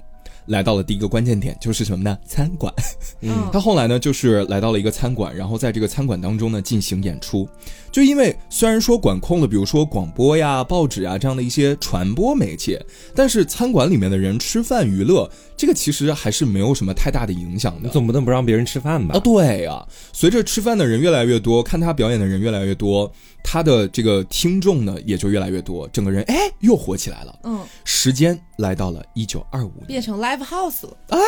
[0.47, 2.17] 来到了第一个关键点，就是什么呢？
[2.25, 2.73] 餐馆。
[3.21, 7.47] 嗯， 他后来呢，就是来到了一个餐馆，然后在这个餐馆当中呢进行演出。
[7.91, 12.83] 就因为虽然说管控了，比如说广播呀、报纸啊这样的一些传播媒介，
[13.15, 17.89] 但是餐馆里面的人吃饭娱乐，这个其实还是没有什么太大的影响的。
[17.89, 19.15] 总不能不让别人吃饭吧？
[19.15, 19.83] 啊，对呀。
[20.13, 23.11] 随着吃饭的人越来越多，看他表演的人越来越多。
[23.49, 27.33] 他的这个听众呢，也就越来越多，整个人哎又火起来了。
[27.43, 30.97] 嗯，时间来到了一九二五年，变成 live house 了。
[31.07, 31.19] 哎，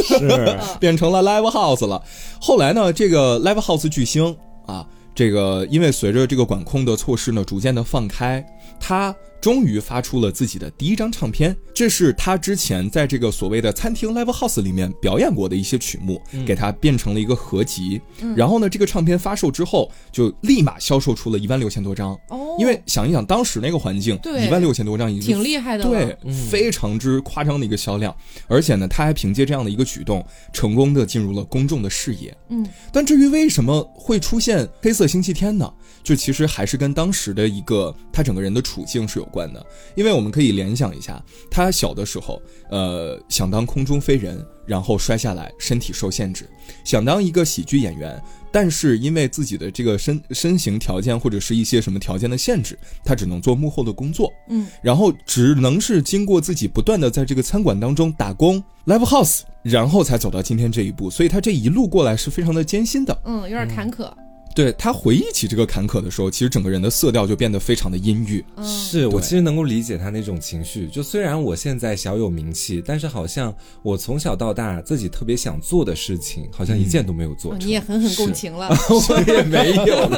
[0.00, 2.00] 是 变成了 live house 了。
[2.40, 8.46] 后来呢，这个 live house 巨星啊，这个因为随着这个管控的措施呢，逐渐的放开，
[8.78, 9.12] 他。
[9.40, 18.00] 终于发出了自己的第一张唱片，这是他之前在这个所谓的餐厅 live house 里面表演过的一些曲目，给他变成了一个合集。
[18.36, 22.18] 然后呢，这个唱片发售之后，就立马销售出了一万六千多张。
[22.28, 26.16] 哦，因为想一想当时那个环境，一万六千多张已经挺厉害的，对，
[26.50, 28.14] 非常之夸张的一个销量。
[28.48, 32.36] 而且呢，他还凭借这样的一个举动，成功的进入了公众的视野。
[32.48, 35.72] 嗯，但至于为什么会出现黑色星期天呢？
[36.02, 46.44] 就其实还是跟当时的一个他整个人的处境是有关的，因为我们可以联想一下，他小的时候，呃，想当空中飞人，然后摔下来，身体受限制；
[46.84, 64.10] 想当一个喜剧演员，但是因为自己的这个身身形条件或者是一些什么条件的限制，他只能做幕后的工作，嗯，然后只能是经过自己不断的在这个餐馆当中打工，live house，然后才走到今天这一步，所以他这一路过来是非常的艰辛的，嗯，有点坎坷。
[64.58, 68.44] 对他回忆起这个坎坷的时候，其实整个人的色调就变得非常的阴郁。
[68.60, 70.88] 是我其实能够理解他那种情绪。
[70.88, 77.56] 就虽然我现在小有名气，但是好像我从小到大自己特别想做的事情，好像一件都没有做。
[77.56, 80.10] 你也狠狠共情了， 我也没有。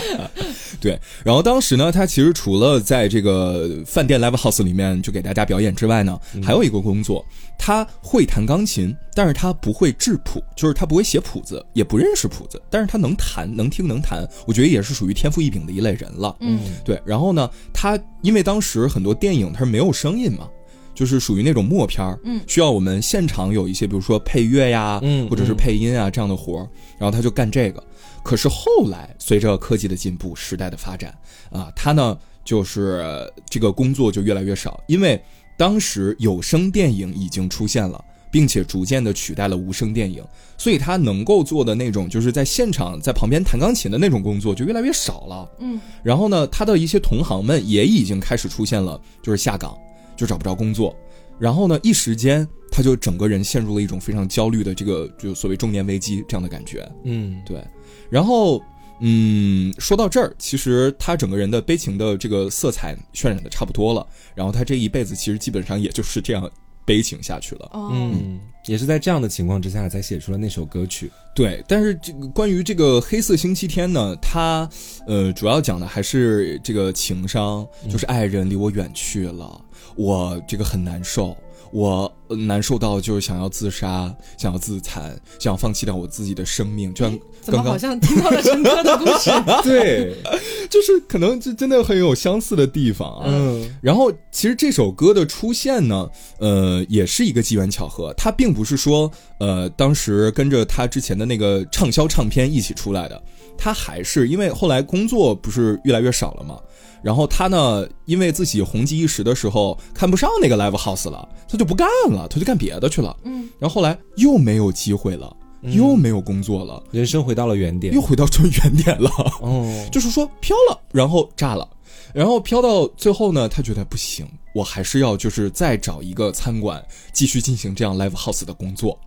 [0.80, 7.22] 对，然后当时呢，他其实除了在这个饭店 live house 里面就给大家表演之外呢，还有一个工作，
[7.58, 13.70] 他会弹钢琴，但是他不会制谱，就是他不会写谱子，也不认识谱子，但是他能弹能。
[13.70, 16.36] 听能弹，我觉得也是属于天赋异禀的一类人了。
[16.40, 17.00] 嗯，对。
[17.04, 20.48] 然后呢，他因为当时很多电影他是没有声音嘛，
[20.94, 27.82] 就是属于那种默片儿，嗯，需要我们现场有一些，比如说配乐呀，嗯，或者是配音啊这样的活儿，然后他就干这个。
[28.22, 31.14] 可是后来随着科技的进步，时代的发展
[31.50, 35.22] 啊，他呢就是这个工作就越来越少，因为
[35.58, 38.02] 当时有声电影已经出现了。
[38.30, 40.22] 并且逐渐的取代了无声电影，
[40.58, 45.50] 所以他能够做的那种就是在现场在旁边弹钢琴的那种工作就越来越少了。
[45.60, 49.76] 嗯，然后呢，他的一些同行们也已经开始出现了，就是下岗，
[50.16, 50.94] 就找不着工作。
[51.38, 56.90] 然后呢，一时间他就整个人陷入了一种非常焦虑的这个就所谓中年危机这样的感觉。
[57.04, 57.62] 嗯，对。
[58.08, 58.62] 然后，
[59.00, 64.06] 嗯，说到这儿，其实他整个人的悲情的这个色彩渲染的差不多了。
[64.34, 66.50] 然后他这一辈子其实基本上也就是这样。
[66.86, 71.10] 悲情下去了，嗯，也是在这样的情况之下才写出了那首歌曲。
[71.34, 74.66] 对，但是这个关于这个黑色星期天呢，它
[75.06, 79.60] 呃主要讲的还是这个情伤，就是爱人离我远去了，
[79.96, 81.36] 我这个很难受。
[81.72, 89.30] 我难受到就是想要自杀，想要自残，想要放弃掉我自己的生命，就像刚刚好像听到了陈哥的故事，
[89.62, 90.16] 对，
[90.68, 93.24] 就是可能就真的很有相似的地方啊。
[93.26, 96.08] 嗯，然后其实这首歌的出现呢，
[96.38, 103.22] 呃，也是一个机缘巧合，它并不是说呃当时跟着他之前的那个畅销唱片一起出来的，
[103.56, 106.58] 他还是因为后来工作不是越来越少了吗？
[107.02, 111.86] 然后他呢，因为自己红极一时的时候看不上那个 live house 了，他就不干
[112.16, 113.16] 了，他就干别的去了。
[113.22, 119.10] 嗯，然后后来又没有机会了，又没有工作了，人生回到了原点，又回到最原点了。
[119.42, 121.68] 哦， 就是说飘了，然后炸了，
[122.14, 128.98] 然后飘到最后呢，他觉得不行，我还是要就是再找一个餐馆继续进行这样 live house 的工作。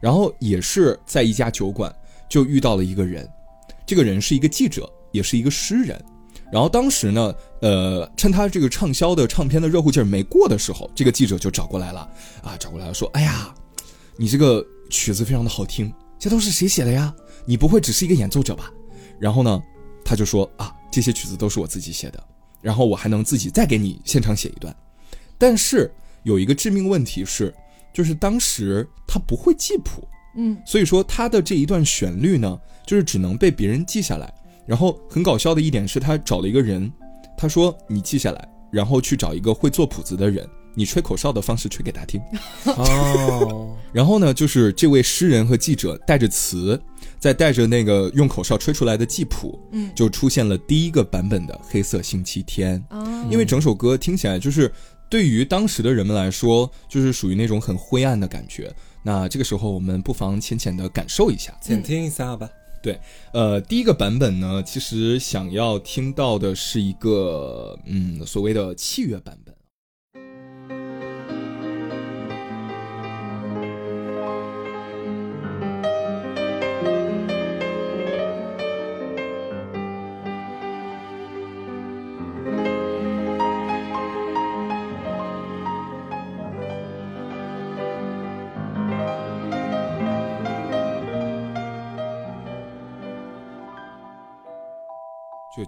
[0.00, 1.94] 然后也是在一家酒馆
[2.28, 3.28] 就遇到了一个人，
[3.86, 6.02] 这个人是一个记者，也是一个诗人。
[6.52, 12.08] 然后当时呢，呃，趁他这个畅销的唱片的热乎劲儿没过的时候，这个记者就找过来了，
[12.42, 13.52] 啊，找过来了说：“哎呀，
[14.16, 17.12] 你这个曲子非常的好听，这都是谁写的呀？
[17.44, 18.70] 你不会只是一个演奏者吧？
[19.18, 19.60] 然后呢，
[20.04, 22.22] 他就说啊，这些曲子都是我自己写的，
[22.62, 24.74] 然后我还能自己再给你现场写一段。
[25.36, 27.52] 但是有一个致命问题是，
[27.92, 30.06] 就是当时他不会记谱，
[30.36, 32.56] 嗯，所以说他的这一段旋律呢，
[32.86, 34.32] 就是只能被别人记下来。
[34.66, 36.90] 然后很搞笑的一点是他找了一个人，
[37.38, 42.20] 他说你记下来，然后去找一个会做谱子的人，你吹口哨的方式吹给他听。
[42.76, 46.80] 哦，然后呢，就是这位诗人和记者带着词，
[47.18, 52.84] 再带着那个用口哨吹出来的记谱，嗯就出现了第一个版本的《黑色星期天》。
[52.96, 54.70] 啊，因为整首歌听起来就是
[55.08, 58.74] 对于当时的人们来说，就是属于那种很灰暗的感觉。
[59.02, 61.56] 那这个时候，我们不妨浅浅的感受一下。
[61.60, 62.50] 浅听一下吧。
[62.86, 63.00] 对
[63.32, 69.55] 呃，第一个版本呢，其实想要听到的是一个嗯所谓的器乐版本。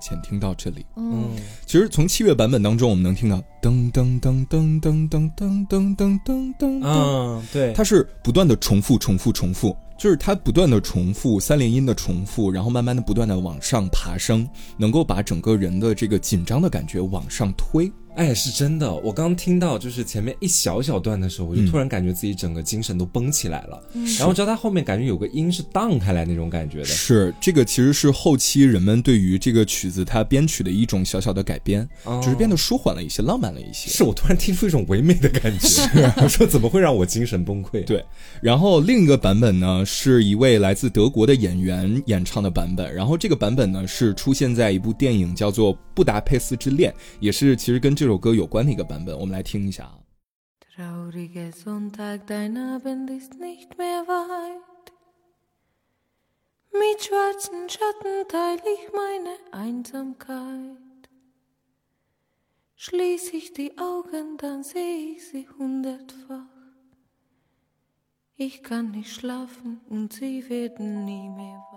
[0.08, 1.30] 就浅听到这里，嗯。
[1.66, 17.90] 其实从七月版本当中，我们能听到噔噔噔噔噔噔噔噔噔噔噔，嗯，对，它是不断的重复、重复、重复，就是它不断的重复三连音的重复，然后慢慢的不断的往上爬升，能够把整个人的这个紧张的感觉往上推。
[18.18, 18.92] 哎，是真的。
[18.92, 23.81] 我刚听到就是前面一小小段的时候，我就突然感觉自己整个精神都绷起来了。
[24.18, 26.85] 然后直到它后面感觉有个音是荡开来那种感觉的。
[26.85, 33.88] 是这个，其实是后期人们对于这个曲子它编曲的一种小小的改编，哦只是变得舒缓了一些，浪漫了一些。
[33.88, 35.68] 是我突然听出一种唯美的感觉。
[36.20, 37.85] 我说怎么会让我精神崩溃？
[37.85, 38.04] 对，
[38.42, 42.92] 然后另一个版本呢，是一位来自德国的演员演唱的版本。
[42.92, 49.13] 然后这个版本呢，是出现在一部电影叫做《布达佩斯之恋》，也是其实跟这首歌有关的一个版本。
[49.19, 49.99] 我们来听一下啊。
[50.75, 54.91] Trauriger Sonntag, dein Abend ist nicht mehr weit.
[56.71, 61.09] Mit schwarzen Schatten teil ich meine Einsamkeit.
[62.75, 66.53] Schließ ich die Augen, dann seh ich sie hundertfach.
[68.36, 71.76] Ich kann nicht schlafen und sie werden nie mehr wach.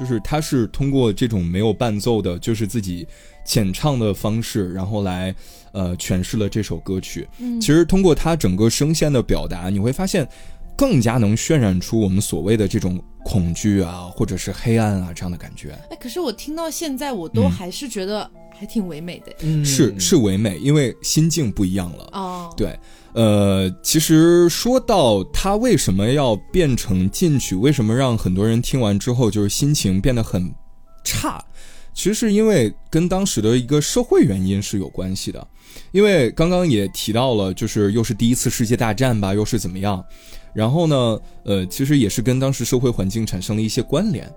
[0.00, 3.06] 就是他是通过这种没有伴奏的，就是自己
[3.44, 5.34] 浅唱的方式，然后来
[5.72, 7.28] 呃诠释了这首歌曲。
[7.38, 10.26] 嗯其实通过他整个声线的表达，你会发现
[10.76, 15.78] 更加能渲染出我们所谓的这种恐惧啊，或者是黑暗啊这样的感觉。
[15.90, 18.28] 哎，可是我听到现在，我都嗯还是觉得
[18.58, 19.32] 还挺唯美的。
[19.40, 22.08] 嗯是是唯美，因为心境不一样了。
[22.12, 22.78] 哦，对，
[23.12, 30.50] 呃，其实说到他为什么要变成进取，为什么让很多人听完之后就是心情变得很
[31.04, 31.44] 差，
[31.92, 35.46] 其实是因为跟当时的一个社会原因是有关系的。
[35.92, 40.04] 因为刚刚也提到了，就是又是第一次世界大战吧，又是怎么样，
[40.52, 44.30] 然后呢，呃，其实也是跟当时社会环境产生了一些关联。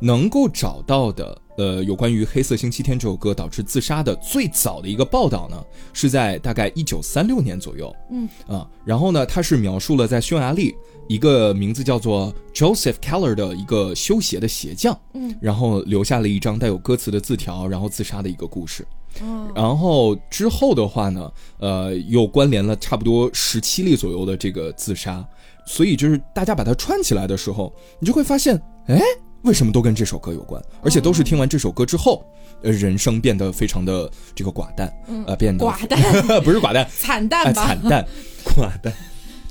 [0.00, 5.60] 能够找到的，呃，有关于《黑色星期天》这首歌导致自杀的最早的一个报道呢，
[5.92, 7.92] 是在大概一九三六年左右。
[8.12, 10.72] 嗯啊，然后呢，它是描述了在匈牙利
[11.08, 18.86] 一个名字叫做 Joseph Keller 的一个修鞋的鞋匠，嗯，然后留下了一张带有歌词的字条，然后自杀的一个故事。
[19.20, 25.26] 哦，然后之后的话呢，呃，又关联了差不多十七例左右的这个自杀，
[25.68, 28.98] 所以就是大家把它串起来的时候，你就会发现，哎，
[29.42, 30.60] 为什么都跟这首歌有关？
[30.82, 32.24] 而且都是听完这首歌之后，
[32.62, 34.90] 呃，人生变得非常的这个寡淡，
[35.26, 36.00] 呃，变得寡淡
[36.42, 37.66] 不是寡淡，哎，惨淡吧？
[37.66, 38.06] 惨淡。
[38.44, 38.92] 寡淡。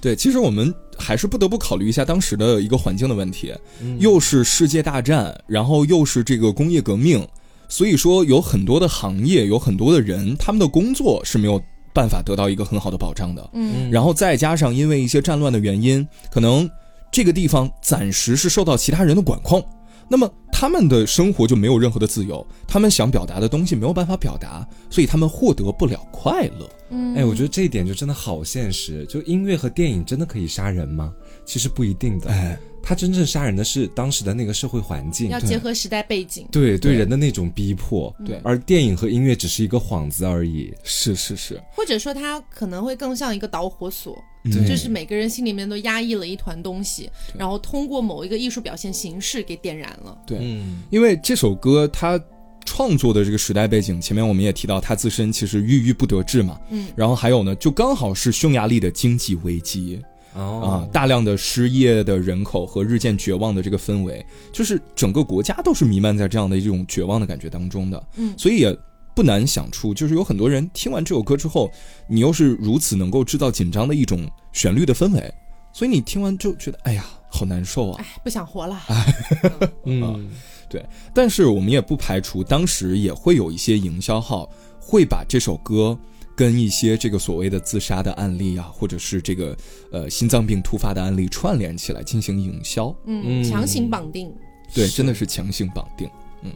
[0.01, 7.27] 对，其实我们还是不得不考虑一下当时的一个环境的问题，嗯又是世界大战，然后又是这个工业革命，
[7.67, 11.61] 所以说有很多的行业，有很多的人，他们的工作是没有
[11.97, 13.49] 办法得到一个很好的保障的。
[13.53, 16.69] 嗯然后再加上因为一些战乱的原因，可能
[17.11, 19.65] 这个地方暂时是受到其他人的管控，
[20.07, 26.69] 那么他们的生活就没有任何的自由，他们想表达的东西没有办法表达，所以他们获得不了快乐。
[26.91, 29.03] 嗯哎，我觉得这一点就真的好现实。
[29.07, 31.11] 就音乐和电影真的可以杀人吗？
[31.47, 32.29] 其实不一定的。
[32.29, 35.29] 哎，他真正杀人的是当时的那个社会环境。
[35.29, 36.45] 要，结合时代背景。
[36.51, 36.93] 对对对。
[36.93, 38.13] 人的那种逼迫。
[38.25, 38.39] 对。
[38.43, 40.73] 而电影和音乐只是一个幌子而已。
[40.83, 44.67] 是是是，或者说他可能会更像一个导火索，对。
[44.67, 50.17] 就是每个人心里面都压抑了一团东西，然后通过某一个艺术表现形式给点燃了。
[50.27, 52.21] 对，嗯，因为这首歌它
[52.65, 60.01] 创作的这个时代背景，前面我们也提到，它自身其实郁郁不得志嘛，嗯，然后还有呢，就刚好是匈牙利的经济危机，
[60.37, 68.07] 哦啊，大量的失业的人口和日渐绝望的这个氛围，就是整个国家都是弥漫在这样的一种绝望的感觉当中的。
[68.15, 68.77] 嗯所以也
[69.15, 71.71] 不难想出，就是有很多人听完这首歌之后，
[72.07, 75.33] 你又是如此能够制造紧张的一种旋律的氛围，
[75.73, 77.99] 所以你听完就觉得，哎呀，好难受啊。
[77.99, 78.79] 哎，不想活了。
[78.87, 79.13] 哎
[79.85, 80.29] 嗯，
[80.69, 84.47] 对但是我们也不排除当时也会有一些营销号
[84.79, 85.97] 会把这首歌
[86.37, 89.57] 跟一些这个所谓的自杀的案例啊，或者是这个
[89.91, 92.95] 呃心脏病突发的案例串联起来进行营销。
[93.05, 94.31] 嗯，嗯强行绑定。
[94.71, 96.07] 对，真的是强行绑定。
[96.43, 96.51] 嗯，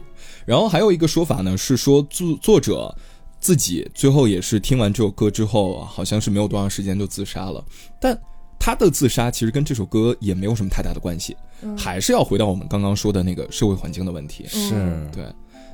[0.46, 2.96] 然后还有一个说法呢，是说作作者
[3.40, 7.64] 自己最后也是听完这首歌之后啊，好像是没有多长时间就自杀了。
[8.00, 8.16] 但
[8.60, 11.36] 他的自杀其实跟这首歌也没有什么太大的关系，
[11.76, 14.46] 还是要回到我们刚刚说的那个社会环境的问题。
[14.46, 14.70] 是，
[15.12, 15.24] 对，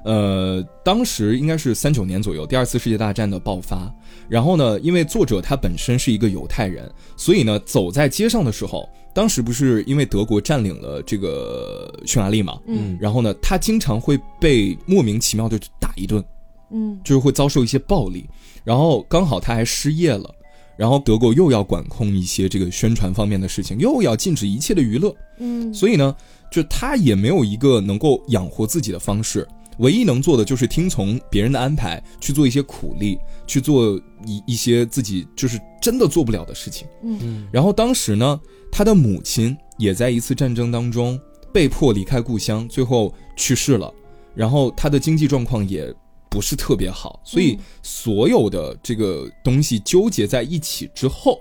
[0.04, 3.92] 呃，当时应该是三九年左右，第二次世界大战的爆发。
[4.28, 12.96] 然后呢，因为作者他本身是一个犹太人，所以呢，走在街上的时候，当时不是因为德国占领了这个匈牙利嘛，嗯。
[13.00, 16.22] 然后呢，他经常会被莫名其妙的打一顿，
[16.70, 16.98] 嗯。
[17.04, 18.28] 就是会遭受一些暴力。
[18.64, 20.30] 然后刚好他还失业了，
[20.76, 26.14] 然后德国又要管控一些这个宣传方面的事情，又要禁止一切的娱乐，嗯，所以呢，
[26.52, 36.86] 就他也没有一个能够养活自己的方式，唯一能做的就是听从别人的安排，去做一些苦力，去做一一些自己就是真的做不了的事情。
[37.02, 41.18] 嗯然后当时呢，他的母亲也在一次战争当中
[41.52, 43.92] 被迫离开故乡，最后去世了。
[44.34, 45.92] 然后他的经济状况也
[46.28, 51.40] 不是特别好，所以嗯所有的这个东西纠结在一起之后，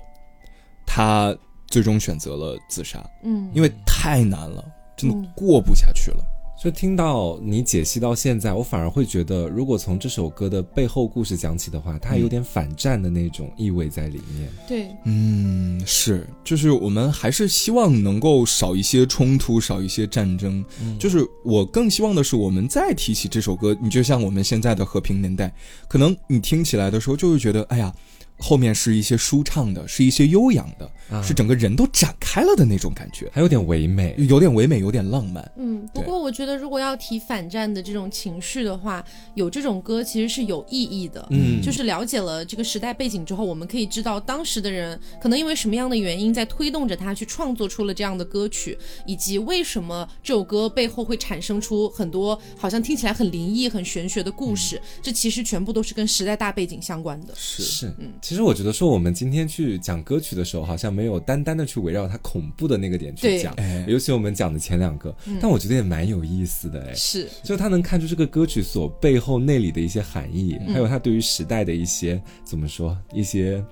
[0.86, 1.36] 他
[1.68, 3.04] 最终选择了自杀。
[3.24, 4.64] 嗯，因为太难了，
[4.96, 6.24] 真嗯的过不下去了。
[6.60, 14.50] 就听到你解析到现在，我反而会觉得，如果从这首歌的背后故事讲起的话，它有点反战的那种意味在里面。
[14.68, 20.66] 对，嗯，是，就是我们还是希望能够少一些冲突，少一些战争。
[20.98, 25.54] 就是我更希望的是，我们再提起这首歌，你就像我们现在的和平年代，
[25.88, 27.94] 可能你听起来的时候就会觉得，哎呀。
[28.38, 34.16] 后面是一些舒畅的，是一些悠扬的，啊是整个人都展开了的那种感觉，还有点唯美。
[34.18, 35.52] 有点唯美，有点浪漫。
[35.58, 39.04] 嗯，不过我觉得如果要提反战的这种情绪的话，
[39.36, 41.26] 有这种歌其实是有意义的。
[41.32, 54.80] 嗯就是了解了这个时代背景之后，我们可以知道当时的人可能因为什么样的原因在推动着他去创作出了这样的歌曲，以及为什么这首歌背后会产生出很多好像听起来很灵异、很玄学的故事。
[55.02, 57.34] 这其实全部都是跟时代大背景相关的。
[57.36, 57.94] 是是，
[58.28, 66.94] 其实我觉得说我们今天去讲歌曲的时候，好像没有单单的去围绕它恐怖的那个点去讲，哎尤其我们讲的前两个，但我觉得也蛮有意思的哎。
[66.94, 73.64] 是，就他能看出这个歌曲所背后内里的一些含义，还有他对于时代的一些怎么说一些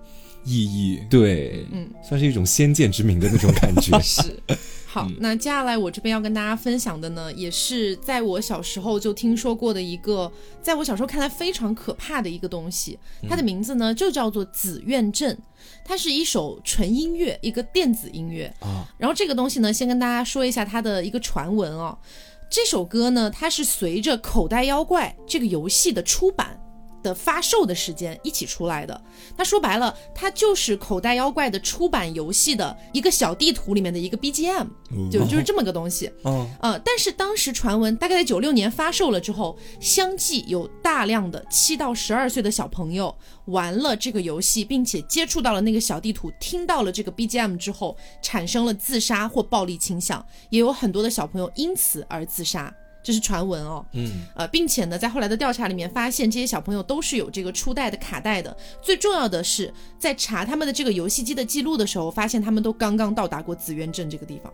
[0.45, 1.01] 意义。
[1.09, 3.91] 对，嗯，算是一种先见之明的那种感觉。
[3.99, 4.21] 是。
[4.95, 10.31] 好，那接下来我这边要跟大家分享的呢，也是在我小时候就听说过的一个，
[10.61, 12.97] 在我小时候看来非常可怕的一个东西。
[13.27, 15.37] 它的名字呢就叫做紫苑镇，
[15.83, 18.87] 它是一首纯音乐，一个电子音乐啊。
[18.97, 21.97] 然后这个东西呢，先跟大家说一下它的一个传闻哦。
[22.49, 26.57] 这首歌呢，它是随着《口袋妖怪》这个游戏的出版
[27.05, 28.99] 的发售的时间一起出来的。
[29.37, 34.67] 它说白了，它就是《口袋妖怪》的出版游戏的一个小地图里面的一个 BGM，
[35.11, 36.11] 就就是这么个东西。
[36.23, 52.73] 嗯，呃，但是当时传闻大概在九六年发售了之后，相继有大量的七到十二岁的小朋友玩了这个游戏，并且接触到了那个小地图，听到了这个 BGM 之后，产生了自杀或暴力倾向，也有很多的小朋友因此而自杀。
[53.05, 58.57] 这是传闻哦，嗯，呃，并且呢，在后来的调查里面发现，这些小朋友都是有这个初代的卡带的。
[58.81, 64.51] 最重要的是，在查他们的这个游戏机的记录的时候，发现他们都刚刚到达过紫渊镇这个地方。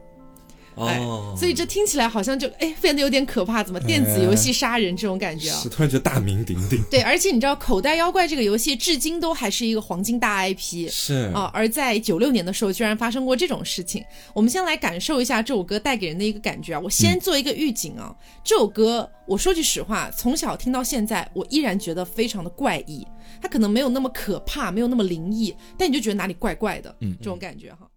[0.76, 5.60] 哎哦，所以这听起来好像就哎变得有点可怕，怎么电子游戏杀人这种感觉啊？
[5.62, 14.04] 是突然觉得大名鼎鼎，对，而且你知道《口袋妖怪》这个游戏至今都还是一个黄金大 IP 是啊，而在九六年的时候居然发生过这种事情。
[14.34, 16.80] 我们先来感受一下这首歌带给人的一个感觉啊。
[16.80, 23.06] 我先做一个预警啊，这首歌我说句实话，从小听到现在，我依然觉得非常的怪异。
[23.42, 27.88] 它可能没有那么可怕，没有那么灵异，但你就觉得哪里怪怪的，嗯这种感觉哈。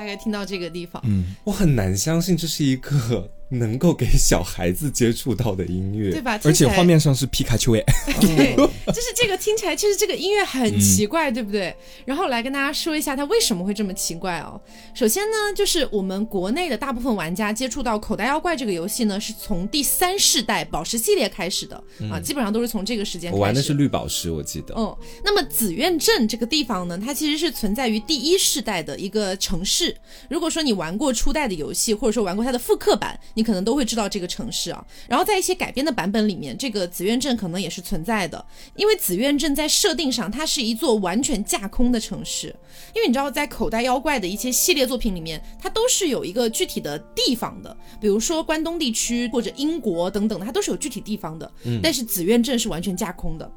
[0.00, 6.38] 大概听到这个地方，嗯，我很难相信这是一个能够给小孩子接触到的音乐，对吧？
[6.44, 7.84] 而且画面上是皮卡丘哎，
[8.20, 11.74] 对，就是这个听起来，其实这个音乐很奇怪，对不对？
[12.04, 14.60] 然后来跟大家说一下它为什么会这么奇怪哦。
[14.94, 21.76] 首先呢，就是我们国内的大部分玩家接触到口袋妖怪这个游戏呢，是从第三世代宝石系列开始的、
[22.10, 23.40] 啊，基本上都是从这个时间开始。
[23.40, 24.74] 我玩的是绿宝石，我记得。
[24.76, 29.96] 嗯，那么紫苑镇这个地方呢，它其实是存在于第一世代的一个城市。
[30.28, 34.84] 如果说你玩过初代的游戏，或者说玩过它的复刻版，你可能都会知道这个城市啊。
[35.08, 38.44] 然后在一些改编的版本里面，这个紫苑镇可能也是存在的，
[38.76, 42.54] 因为紫苑镇在设定上它是一座完全架空的城市。
[42.94, 51.50] 因为你知道，在口袋妖怪的一些系列作品里面，它都是有一个具体的地方的，比如说关东地区或者英国等等的，它都是有具体地方的。
[51.82, 53.50] 但是紫苑镇是完全架空的。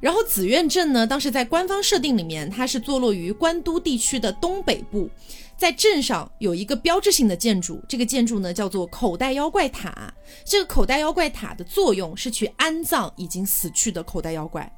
[0.00, 5.10] 然后紫苑镇呢，当时在官方设定里面，它是坐落于关都地区的东北部，
[5.60, 10.10] 在镇上有一个标志性的建筑，这个建筑呢叫做口袋妖怪塔。
[10.42, 14.72] 这个口袋妖怪塔的作用是去安葬已经死去的口袋妖怪，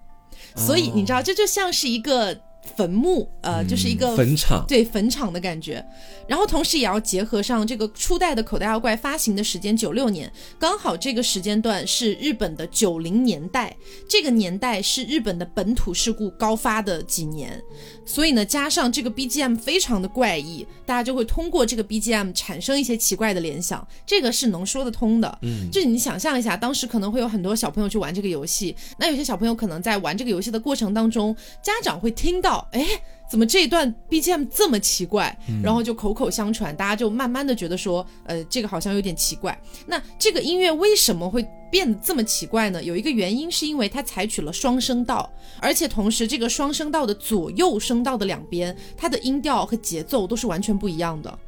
[0.56, 2.34] 所以你知道，这就像是一个
[2.76, 4.64] 坟墓，呃，就是一个坟场。
[4.66, 5.84] 对坟场的感觉，
[6.28, 13.74] 然后同时也要结合上这个初代的口袋妖怪发行的时间九六年，刚好这个时间段是日本的九零年代，
[14.08, 17.60] 这个年代是日本的本土事故高发的几年，
[18.06, 25.38] 所以呢，加上这个 BGM 非常的怪异，大家就会通过这个 BGM 产生一些奇怪的联想，这个是能说得通的。
[25.42, 32.86] 嗯，就是你想象一下，当时可能会有很多小朋友去玩这个游戏，那有些小朋友可能在玩这个游戏的过程当中，家长会听到，哎。
[33.30, 35.34] 怎么这一段 BGM 这么奇怪？
[35.62, 39.58] 然后就口口相传，大家就慢慢的觉得说，呃，这个好像有点奇怪。
[39.86, 42.84] 那这个音乐为什么会变得这么奇怪呢？
[42.84, 51.38] 有一个原因是因为它采取了双声道，而且同时这个双声道的左右声道的两边，它的音调和节奏都是完全不一样的，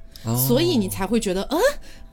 [0.49, 1.61] 所以你才会觉得，嗯，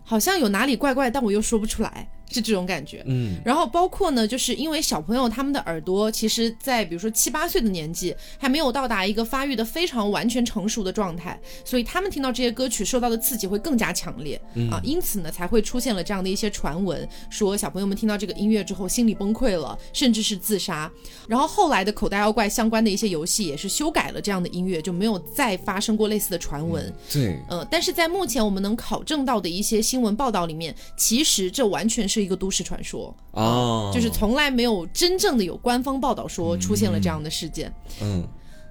[0.03, 2.09] 好像有哪里怪怪，但我又说不出来。
[2.33, 20.91] 是这种感觉，嗯，然后包括呢，就是因为小朋友他们的耳朵，其实，在比如说七八岁的年纪，还没有到达一个发育的非常完全成熟的状态，所以他们听到这些歌曲受到的刺激会更加强烈、啊，因此呢，才会出现了这样的一些传闻，说小朋友们听到这个音乐之后心理崩溃了，甚至是自杀。
[21.27, 26.93] 然后后来的口袋妖怪相关的一些游戏也是修改了这样的音乐，就没有再发生过类似的传闻。
[27.11, 37.73] 对，呃，但是在目前我们能考证到的一些新闻报道里面，其实这完全是一个都市传说，哦，就是从来没有真正的有官方报道说出现了这样的事件。
[38.01, 38.23] 嗯，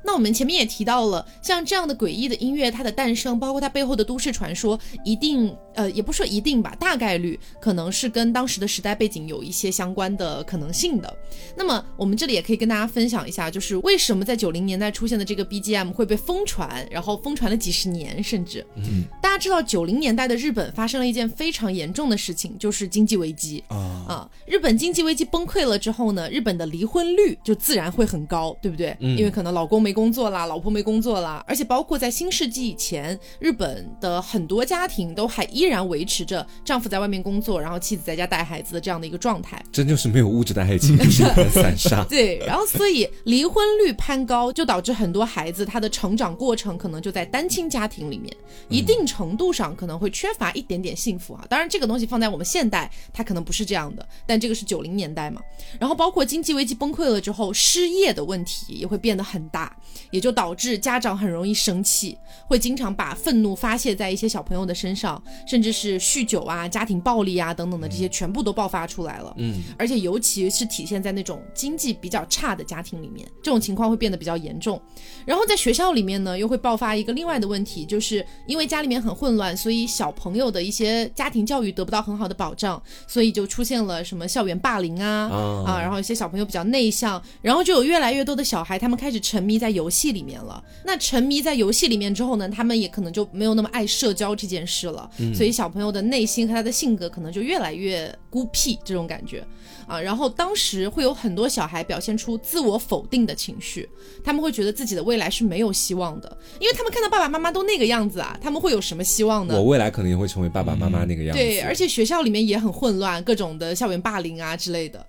[0.05, 11.17] 那我们前面也提到了，像这样的诡异的音乐，它的诞生，包括它背后的都市传说，一定呃，也不说一定吧，大概率可能是跟当时的时代背景有一些相关的可能性的。
[11.57, 23.63] 那么我们这里也可以跟大家分享一下，就是为什么在九零年代出现的这个 BGM 会被疯传，然后疯传了几十年，甚至，嗯，大家知道九零年代的日本发生了一件非常严重的事情，就是经济危机。
[23.69, 23.77] 啊。
[24.09, 28.97] 啊，日本经济危机崩溃了之后呢，日本的离婚率就自然会很高，对不对？
[29.01, 29.17] 嗯。
[29.17, 39.63] 因为可能老公没工作啦，老婆没工作啦，而且包括在新世纪以前，日本的很多家庭都还依然维持着丈夫在外面工作，然后妻子在家带孩子的这样的一个状态。
[39.73, 42.05] 真就是没有物质的爱情， 就是散沙。
[42.05, 48.35] 对，然后所以离婚率攀高，就导致很多孩子他的成长过程可能就在单亲家庭里面，
[48.69, 51.45] 一定程度上可能会缺乏一点点幸福啊。
[51.49, 55.41] 当然，这个东西放在我们现代，它可能不是这样的，但这个是九零年代嘛。
[55.79, 59.77] 然后包括经济危机崩溃了之后，失业的问题也会变得很大，
[60.11, 62.17] 也就导致家长很容易生气，
[62.47, 69.35] 会经常把愤怒发泄在一些小朋友的身上，甚至是酗酒啊、家庭暴力啊等等的这些全部都爆发出来了。
[69.39, 74.81] 嗯，而且尤其是体现在那种经济比较差的家庭里面，这种情况会变得比较严重。
[75.25, 90.63] 然后在学校里面呢，又会爆发一个另外的问题，就是因为家里面很混乱，所以小朋友的一些家庭教育得不到很好的保障，所以就出现了什么校园霸凌啊啊啊，然后一些小朋友比较内向，然后就有越来越多的小孩他们开始沉迷在游戏里面了。
[90.85, 99.45] 那沉迷在游戏里面之后呢，他们也可能就没有那么爱社交这件事了，所以小朋友的内心和他的性格可能就越来越孤僻这种感觉。
[99.87, 103.89] 啊，然后当时会有很多小孩表现出自我否定的情绪，
[104.23, 109.55] 他们会觉得自己的未来是没有希望的，因为他们看到爸爸妈妈都那个样子啊，他们会有什么希望呢？
[109.57, 111.43] 我未来可能也会成为爸爸妈妈那个样子。
[111.43, 115.05] 对，而且学校里面也很混乱，各种的校园霸凌啊之类的。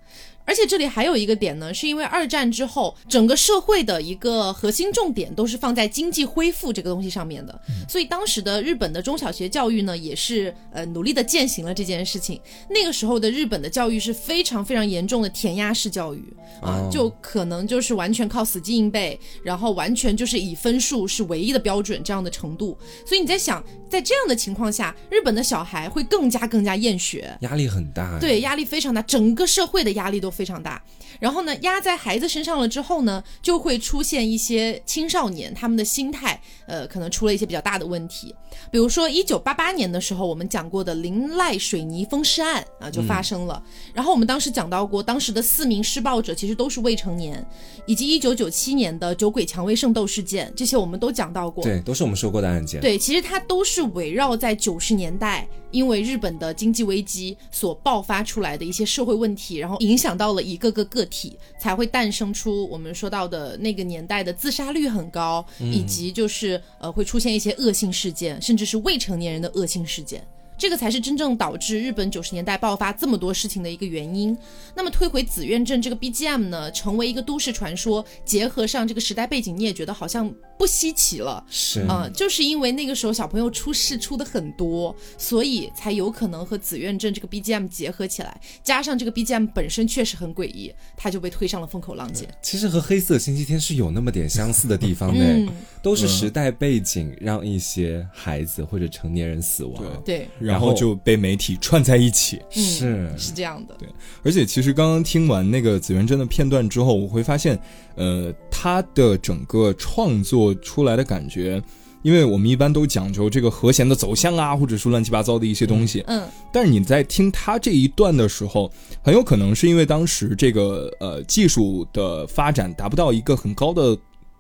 [0.52, 12.38] 而而且这里还有一个点呢，是因为二战之后，整个社会的一个核心重点都是放在经济恢复这个东西上面的，所以当时的日本的中小学教育呢，也是呃努力的践行了这件事情。
[12.70, 16.22] 那个时候的日本的教育是非常非常严重的填鸭式教育
[16.62, 22.78] 啊，就可能就是完全靠死记硬背，然后完全就是以分数是唯一的标准这样的程度。
[23.06, 28.20] 所以你在想，在这样的情况下，日本的小孩会更加更加厌学，压力很大。
[28.20, 30.82] 对，压力非常大，整个社会的压力都非常大。
[31.20, 38.34] 然后呢，压在孩子身上了之后呢，就会出现一些青少年他们的心态，呃，可能出了一些比较大的问题。
[38.72, 43.62] 比如说，一九八八年的时候，我们讲过的林濑水泥封尸案啊，就发生了。
[43.94, 47.46] 然后我们当时讲到过，当时的四名施暴者其实都是未成年，
[47.86, 51.64] 以及一九九七年的酒鬼蔷薇圣斗事件，这些我们都讲到过。
[51.64, 52.82] 对，都是我们说过的案件。
[52.82, 70.24] 对，其实它都是围绕在九十年代，因为日本的经济危机所爆发出来的一些社会问题，然后影响到到了一个个个体，才会诞生出我们说到的那个年代的自杀率很高，以及就是呃会出现一些恶性事件，甚至是未成年人的恶性事件。
[70.62, 74.38] 这个才是真正导致日本九十年代爆发这么多事情的一个原因。
[74.76, 81.44] 那么推回紫苑镇这个 BGM 呢，成为一个都市传说，结合上这个时代背景，你也觉得好像不稀奇了。
[81.50, 92.30] 是啊、就是因为那个时候小朋友出事出的很多，所以才有可能和紫苑镇这个 BGM 结合起来，加上这个 BGM 本身确实很诡异，它就被推上了风口浪尖。
[92.44, 95.50] 其实和黑色星期天是有那么点相似的地方的，嗯
[95.82, 99.84] 都是时代背景让一些孩子或者成年人死亡。
[100.06, 102.42] 对，然后就被媒体串在一起。
[102.56, 103.76] 嗯是是这样的。
[103.80, 103.88] 对，
[104.24, 107.58] 而且其实刚刚听完那个紫元真的片段之后，我会发现，
[107.96, 111.62] 呃，他的整个创作出来的感觉，
[112.04, 118.72] 因为我们一般都讲究这个和弦的走向啊，或者说乱七八糟的一些东西，嗯但是你在听他这一段的时候，
[119.02, 123.98] 很有可能是因为当时这个呃技术的发展达不到一个很高的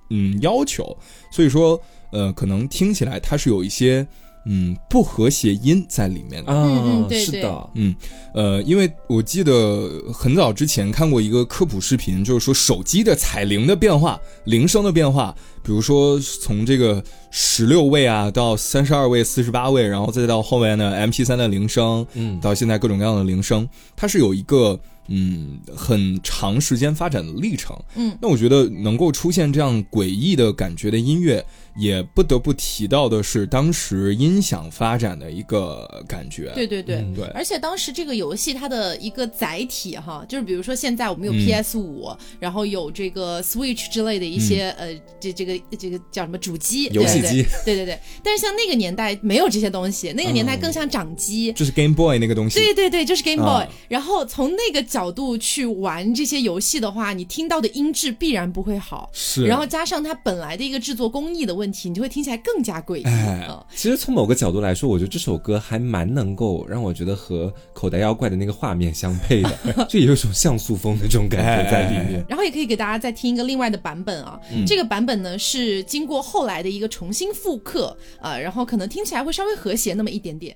[0.09, 0.97] 嗯要求，
[1.32, 1.80] 所以说
[2.12, 4.05] 呃可能听起来它是有一些
[4.46, 6.52] 嗯不和谐音在里面的。
[6.52, 7.96] 啊，嗯嗯对对是的，嗯，
[8.34, 27.78] 呃，因为我记得很早之前看过一个科普视频，就是说手机的彩铃的变化、铃声的变化，比如说从这个十六位啊到三十二位、四十八位，然后再到后面的 MP 3的铃声，嗯到现在各种各样的铃声，它是有一个嗯很长时间发展的历程。
[27.96, 36.51] 嗯，那我觉得能够出现这样诡异的感觉的音乐，也不得不提到的是当时音响发展的一个感觉。
[36.53, 36.95] 对对对。
[36.97, 42.09] 嗯对，而且当时这个游戏它的一个载体哈，就是比如说现在我们有嗯 PS 五、
[42.39, 47.99] 然后有这个 Switch 之类的一些、呃这这个这个叫什么主机游戏机，对对对对对。
[48.24, 51.51] 但是像那个年代没有这些东西，那个年代嗯更像掌机。
[51.53, 52.59] 就是 Game Boy 那个东西。
[52.59, 59.09] 对对对，就是 Game Boy、啊然后从那个角度去玩这些游戏的话，你听到的音质必然不会好。
[59.11, 63.03] 是，然后加上它本来的一个制作工艺的问题，你就会听起来更加诡异。
[63.03, 72.24] 哎嗯其实从某个角度来说，我觉得这首歌还蛮能够让我觉得和口袋妖怪的那个画面相配的， 就有一种像素风的这种感觉在里面。
[72.30, 80.55] 然后也可以给大家再听一个另外的版本啊，这个版本呢是经过后来的一个重新复刻啊、然后可能听起来会稍微和谐那么一点点。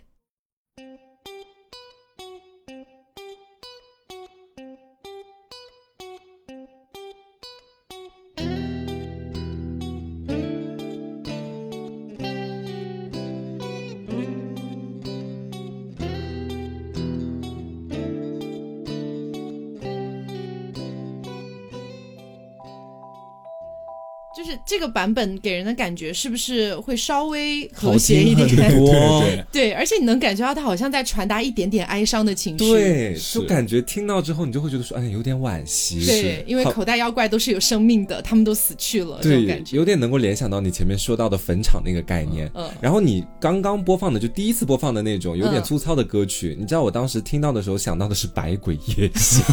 [24.36, 28.48] 就是这个版本给人的感觉是不是会稍微和谐一点？
[28.50, 32.66] 好听很多对对对，而且你能感觉到他好像在传达一点点哀伤的情绪。
[32.70, 36.06] 对，就感觉听到之后，你就会觉得说，哎，有点惋惜。
[36.06, 39.78] 对，因为口袋妖怪都是有生命的，他们都死去了，这种感，觉。
[39.78, 42.52] 有点能够联想到你前面说到的坟场那个概念。
[42.56, 49.44] 嗯然后你刚刚播放的，就第一次播放的那种有点嗯粗糙的歌曲，你知道我当时听到的时候想到的是《百鬼夜行》，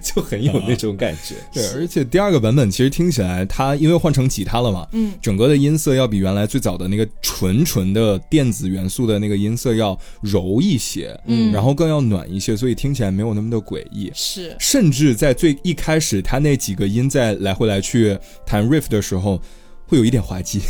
[0.14, 1.34] 就很有那种感觉。
[1.52, 11.50] 对，而且第二个版本其实听起来，它因为换成吉他了嘛，嗯，整个的音色要比原来最早的那个纯纯的电子元素的那个音色要柔一些，嗯。
[11.52, 14.10] 然后更要暖一些，所以听起来没有那么的诡异。
[14.14, 19.40] 是，甚至在最一开始，他那几个音在来回来去弹 riff 的时候，
[19.86, 20.60] 会有一点滑稽，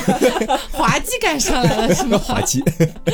[0.72, 2.16] 滑稽感上来了是吗？
[2.18, 2.62] 滑稽。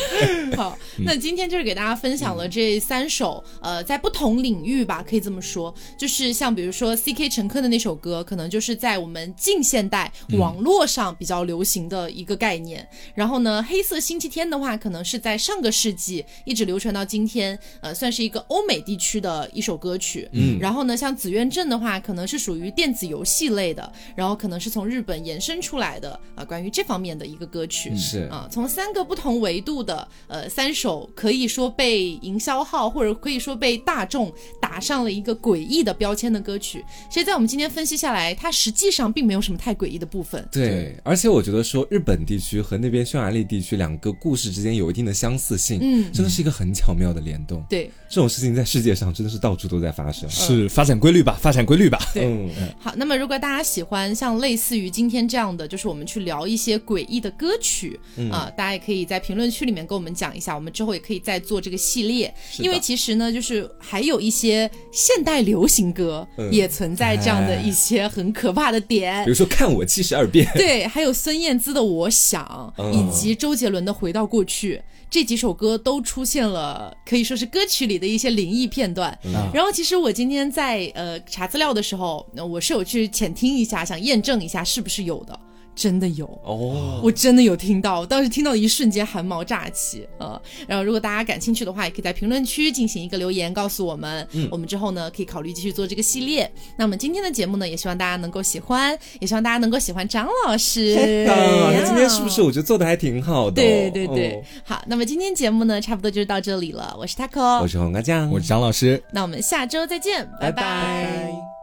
[0.56, 7.28] 好，那今天就是给大家分享了这三首，呃，在不同领域吧，可以这么说，就是像比如说 C.K.
[7.28, 12.86] 陈科的那首歌，可能就是在我们近现代网络上比较流行的一个概念。
[13.14, 20.28] 然后呢，黑色星期天的话，可能是在上个世纪一直流传到今天，呃，算是一个欧美地区的一首歌曲。
[20.32, 27.96] 嗯，然后呢，像紫苑镇的话，可能是属于电子游戏类的，然后可能是从日本延伸出来的啊，关于这方面的一个歌曲。
[27.96, 36.84] 是啊，从三个不同维度的呃三首，可以说被营销号或者可以说被大众打上了一个诡异的标签的歌曲。
[37.10, 40.46] 其实，在我们今天分析下来，它实际上并没有什么太诡异的部分。
[40.50, 47.62] 对，而且我觉得说日本地区和那边匈牙利地区两个故事之间有一定的相似性，嗯真的是一个很巧妙的联动。
[47.68, 50.28] 对这种事情在世界上真的是到处都在发生。
[50.30, 51.98] 是发展规律吧，发展规律吧。
[52.14, 52.24] 对。
[52.24, 52.50] 嗯，
[52.80, 58.00] 好，那么如果大家喜欢像类似于今天这样的，就是我们去聊一些诡异的歌曲
[58.32, 62.32] 啊、大家也可以在评论区里面跟我们讲一下，我们之后也可以再做这个系列。
[62.58, 66.50] 因为其实呢，就是还有一些现代流行歌嗯。
[66.50, 69.24] 也存在这样的一些很可怕的点。
[69.24, 69.30] 比。
[69.30, 72.92] 如说看我七十二变，对，还有孙燕姿的《我想》，嗯。
[72.94, 74.76] 以及周杰伦的《回到过去》
[75.14, 79.16] 这几首歌都出现了，可以说是歌曲里的一些灵异片段。
[79.52, 85.40] 然后，其实我今天在呃查资料的时候，呃我是有去浅听一下，想验证一下是不是有的。
[85.74, 86.26] 真的有。
[86.44, 94.26] 哦，我真的有听到，当时听到的一瞬间汗毛炸起啊、呃然后，如果大家感兴趣的话，也可以在评论区进行一个留言，告诉我们。
[94.32, 96.50] 嗯我们之后呢可以考虑继续做这个系列。
[96.76, 101.26] 那么今天的节目呢，也希望大家能够喜欢，也希望大家能够喜欢张老师。
[101.28, 103.64] 啊，那今天是不是我觉得做的还挺好的哦？
[103.64, 106.94] 对对对，哦好，那么今天节目呢，差不多就是到这里了。
[106.98, 109.02] 我是 taco，我是黄瓜酱，我是张老师。
[109.12, 111.53] 那我们下周再见，拜拜拜